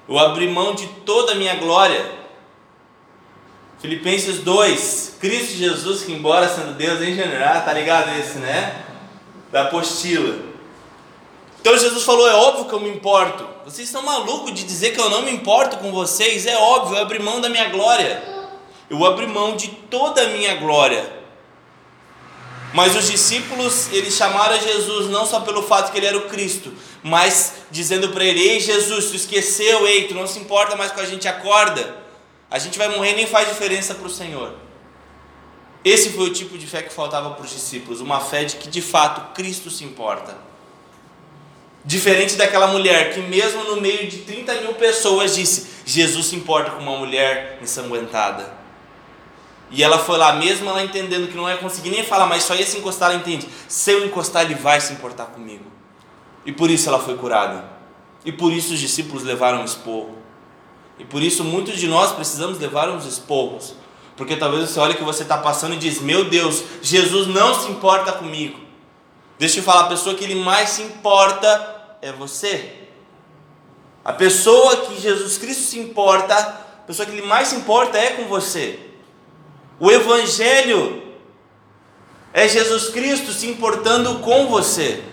[0.10, 2.22] Eu abri mão de toda a minha glória
[3.82, 8.84] Filipenses 2, Cristo Jesus, que embora sendo Deus em general, tá ligado esse, né?
[9.52, 10.51] Da apostila.
[11.62, 13.48] Então Jesus falou: é óbvio que eu me importo.
[13.64, 16.46] Vocês estão malucos de dizer que eu não me importo com vocês?
[16.46, 18.22] É óbvio, eu abri mão da minha glória.
[18.90, 21.22] Eu abri mão de toda a minha glória.
[22.74, 26.74] Mas os discípulos, eles chamaram Jesus não só pelo fato que ele era o Cristo,
[27.04, 31.00] mas dizendo para ele: Ei Jesus, tu esqueceu, ei, tu não se importa mais com
[31.00, 31.98] a gente, acorda.
[32.50, 34.56] A gente vai morrer nem faz diferença para o Senhor.
[35.86, 38.70] Esse foi o tipo de fé que faltava para os discípulos, uma fé de que
[38.70, 40.51] de fato Cristo se importa.
[41.84, 46.72] Diferente daquela mulher que, mesmo no meio de 30 mil pessoas, disse: Jesus se importa
[46.72, 48.62] com uma mulher ensanguentada.
[49.72, 52.54] E ela foi lá, mesmo ela entendendo que não ia conseguir nem falar, mas só
[52.54, 55.66] ia se encostar, ela entende: se eu encostar, ele vai se importar comigo.
[56.46, 57.66] E por isso ela foi curada.
[58.24, 60.18] E por isso os discípulos levaram um esporro.
[61.00, 63.74] E por isso muitos de nós precisamos levar uns esporros.
[64.16, 67.72] Porque talvez você olhe que você está passando e diz: Meu Deus, Jesus não se
[67.72, 68.60] importa comigo.
[69.42, 72.76] Deixa eu falar, a pessoa que ele mais se importa é você.
[74.06, 78.12] A pessoa que Jesus Cristo se importa, a pessoa que ele mais se importa é
[78.12, 78.80] com você.
[79.80, 81.02] O Evangelho
[82.32, 85.04] é Jesus Cristo se importando com você.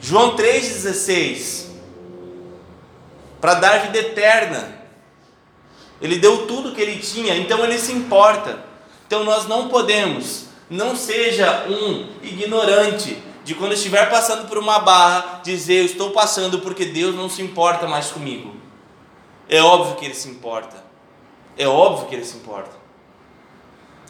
[0.00, 1.66] João 3,16
[3.40, 4.76] para dar vida eterna.
[6.02, 8.58] Ele deu tudo que ele tinha, então ele se importa.
[9.06, 15.40] Então nós não podemos, não seja um ignorante de quando estiver passando por uma barra,
[15.42, 18.54] dizer eu estou passando porque Deus não se importa mais comigo.
[19.48, 20.84] É óbvio que ele se importa.
[21.56, 22.76] É óbvio que ele se importa.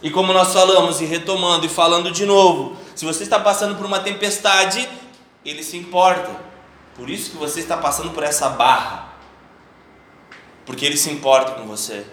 [0.03, 3.87] E como nós falamos, e retomando e falando de novo, se você está passando por
[3.87, 4.89] uma tempestade,
[5.45, 6.31] ele se importa.
[6.97, 9.09] Por isso que você está passando por essa barra
[10.69, 12.05] porque Ele se importa com você.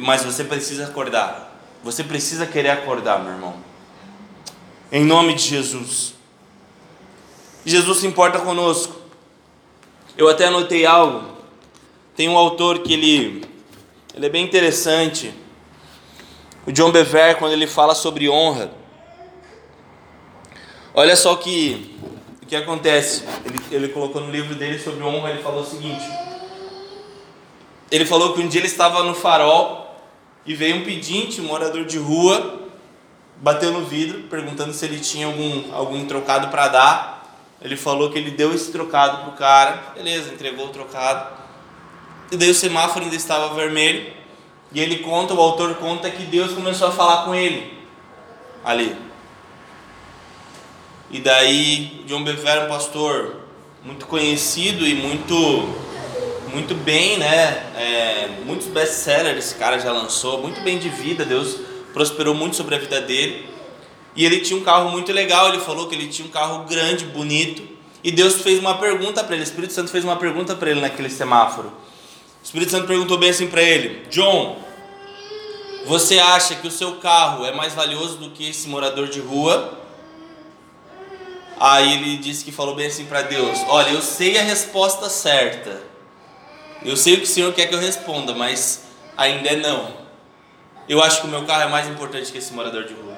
[0.00, 1.51] Mas você precisa acordar.
[1.82, 3.54] Você precisa querer acordar, meu irmão.
[4.90, 6.14] Em nome de Jesus.
[7.64, 8.94] Jesus se importa conosco.
[10.16, 11.32] Eu até anotei algo.
[12.14, 13.44] Tem um autor que ele,
[14.14, 15.32] ele é bem interessante.
[16.66, 18.70] O John Bever, quando ele fala sobre honra.
[20.94, 21.96] Olha só que,
[22.42, 23.24] o que acontece.
[23.44, 26.04] Ele, ele colocou no livro dele sobre honra, ele falou o seguinte
[27.92, 29.81] ele falou que um dia ele estava no farol
[30.44, 32.60] e veio um pedinte, um morador de rua,
[33.36, 37.36] bateu no vidro perguntando se ele tinha algum, algum trocado para dar.
[37.60, 41.32] Ele falou que ele deu esse trocado pro cara, beleza, entregou o trocado.
[42.30, 44.12] E daí o semáforo ainda estava vermelho.
[44.72, 47.78] E ele conta, o autor conta que Deus começou a falar com ele
[48.64, 48.96] ali.
[51.10, 53.36] E daí John Bevere, um pastor
[53.84, 55.68] muito conhecido e muito
[56.52, 57.72] muito bem, né?
[57.76, 61.58] É, muitos best-sellers esse cara já lançou, muito bem de vida, Deus
[61.92, 63.48] prosperou muito sobre a vida dele.
[64.14, 67.06] E ele tinha um carro muito legal, ele falou que ele tinha um carro grande,
[67.06, 67.66] bonito.
[68.04, 70.80] E Deus fez uma pergunta para ele, o Espírito Santo fez uma pergunta para ele
[70.80, 71.68] naquele semáforo.
[71.68, 74.58] O Espírito Santo perguntou bem assim para ele: John,
[75.86, 79.78] você acha que o seu carro é mais valioso do que esse morador de rua?
[81.58, 85.91] Aí ele disse que falou bem assim para Deus: Olha, eu sei a resposta certa.
[86.84, 88.82] Eu sei o que o Senhor quer que eu responda, mas
[89.16, 90.02] ainda é não.
[90.88, 93.16] Eu acho que o meu carro é mais importante que esse morador de rua.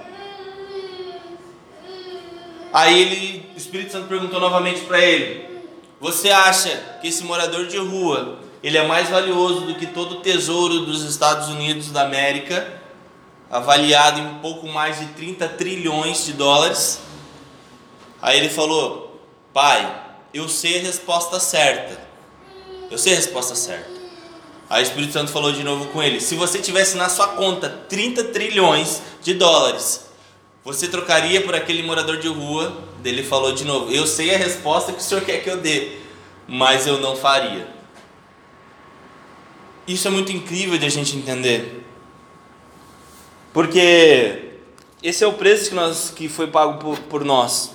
[2.72, 5.62] Aí ele, o Espírito Santo perguntou novamente para ele:
[5.98, 10.20] Você acha que esse morador de rua ele é mais valioso do que todo o
[10.20, 12.80] tesouro dos Estados Unidos da América,
[13.50, 17.00] avaliado em pouco mais de 30 trilhões de dólares?
[18.20, 19.20] Aí ele falou:
[19.54, 20.02] Pai,
[20.34, 22.03] eu sei a resposta certa.
[22.90, 23.90] Eu sei a resposta certa.
[24.68, 27.68] Aí o Espírito Santo falou de novo com ele: Se você tivesse na sua conta
[27.88, 30.06] 30 trilhões de dólares,
[30.64, 32.82] você trocaria por aquele morador de rua?
[33.04, 35.98] Ele falou de novo: Eu sei a resposta que o senhor quer que eu dê,
[36.48, 37.68] mas eu não faria.
[39.86, 41.84] Isso é muito incrível de a gente entender.
[43.52, 44.52] Porque
[45.02, 47.70] esse é o preço que, nós, que foi pago por, por nós.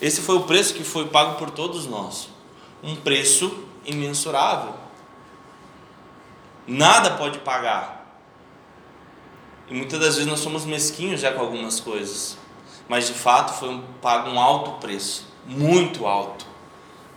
[0.00, 2.28] Esse foi o preço que foi pago por todos nós.
[2.84, 4.74] Um preço imensurável.
[6.66, 7.96] Nada pode pagar.
[9.68, 12.36] E muitas das vezes nós somos mesquinhos já com algumas coisas.
[12.88, 15.26] Mas de fato foi um, pago um alto preço.
[15.46, 16.46] Muito alto.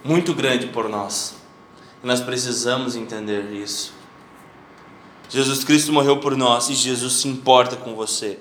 [0.04, 1.36] Muito grande por nós.
[2.04, 3.94] E nós precisamos entender isso.
[5.30, 8.40] Jesus Cristo morreu por nós e Jesus se importa com você.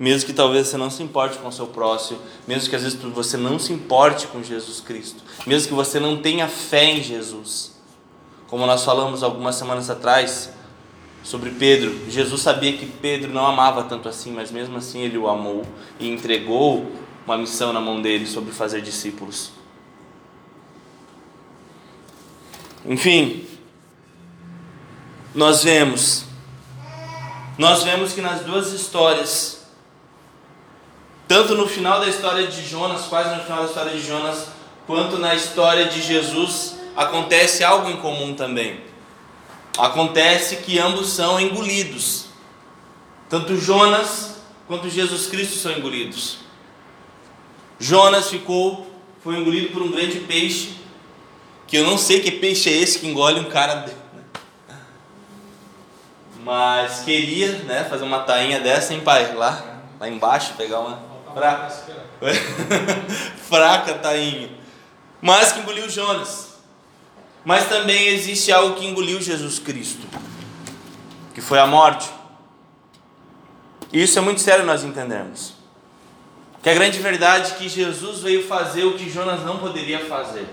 [0.00, 2.98] Mesmo que talvez você não se importe com o seu próximo, mesmo que às vezes
[2.98, 7.78] você não se importe com Jesus Cristo, mesmo que você não tenha fé em Jesus.
[8.48, 10.54] Como nós falamos algumas semanas atrás
[11.22, 15.28] sobre Pedro, Jesus sabia que Pedro não amava tanto assim, mas mesmo assim ele o
[15.28, 15.66] amou
[15.98, 16.90] e entregou
[17.26, 19.52] uma missão na mão dele sobre fazer discípulos.
[22.86, 23.46] Enfim,
[25.34, 26.24] nós vemos
[27.58, 29.59] nós vemos que nas duas histórias
[31.30, 34.48] tanto no final da história de Jonas, quase no final da história de Jonas,
[34.84, 38.80] quanto na história de Jesus, acontece algo em comum também.
[39.78, 42.30] Acontece que ambos são engolidos.
[43.28, 46.38] Tanto Jonas quanto Jesus Cristo são engolidos.
[47.78, 50.74] Jonas ficou, foi engolido por um grande peixe,
[51.64, 53.88] que eu não sei que peixe é esse que engole um cara
[56.42, 59.32] mas queria né, fazer uma tainha dessa, hein, pai?
[59.32, 59.62] Lá,
[60.00, 61.09] lá embaixo, pegar uma.
[61.34, 61.70] Fraca.
[63.48, 64.50] Fraca tainha.
[65.20, 66.50] Mas que engoliu Jonas.
[67.44, 70.06] Mas também existe algo que engoliu Jesus Cristo,
[71.34, 72.08] que foi a morte.
[73.92, 75.54] E isso é muito sério nós entendermos.
[76.62, 80.46] Que a grande verdade é que Jesus veio fazer o que Jonas não poderia fazer.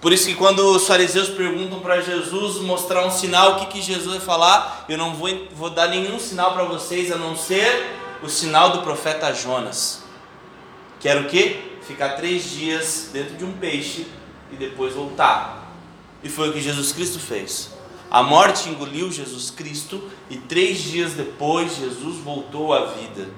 [0.00, 3.80] Por isso que quando os fariseus perguntam para Jesus mostrar um sinal, o que, que
[3.80, 4.84] Jesus vai falar?
[4.88, 8.82] Eu não vou, vou dar nenhum sinal para vocês a não ser o sinal do
[8.82, 10.02] profeta Jonas.
[10.98, 11.78] Que era o que?
[11.86, 14.06] Ficar três dias dentro de um peixe
[14.50, 15.70] e depois voltar.
[16.22, 17.74] E foi o que Jesus Cristo fez.
[18.10, 23.28] A morte engoliu Jesus Cristo e três dias depois Jesus voltou à vida.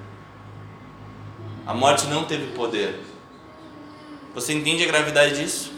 [1.65, 3.03] A morte não teve poder.
[4.33, 5.73] Você entende a gravidade disso?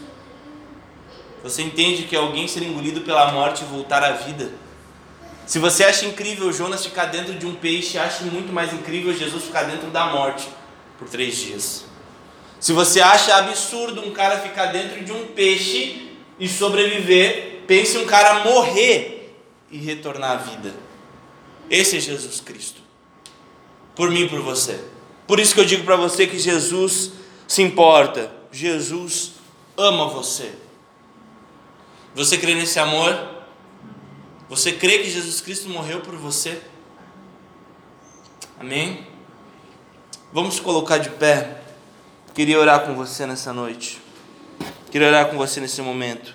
[1.42, 4.52] Você entende que alguém ser engolido pela morte e voltar à vida?
[5.50, 9.42] Se você acha incrível Jonas ficar dentro de um peixe, acha muito mais incrível Jesus
[9.42, 10.48] ficar dentro da morte
[10.96, 11.86] por três dias.
[12.60, 18.06] Se você acha absurdo um cara ficar dentro de um peixe e sobreviver, pense um
[18.06, 19.34] cara morrer
[19.72, 20.72] e retornar à vida.
[21.68, 22.80] Esse é Jesus Cristo.
[23.96, 24.78] Por mim e por você.
[25.26, 27.10] Por isso que eu digo para você que Jesus
[27.48, 28.30] se importa.
[28.52, 29.32] Jesus
[29.76, 30.52] ama você.
[32.14, 33.39] Você crê nesse amor?
[34.50, 36.60] Você crê que Jesus Cristo morreu por você?
[38.58, 39.06] Amém?
[40.32, 41.62] Vamos colocar de pé.
[42.34, 44.00] Queria orar com você nessa noite.
[44.90, 46.28] Queria orar com você nesse momento.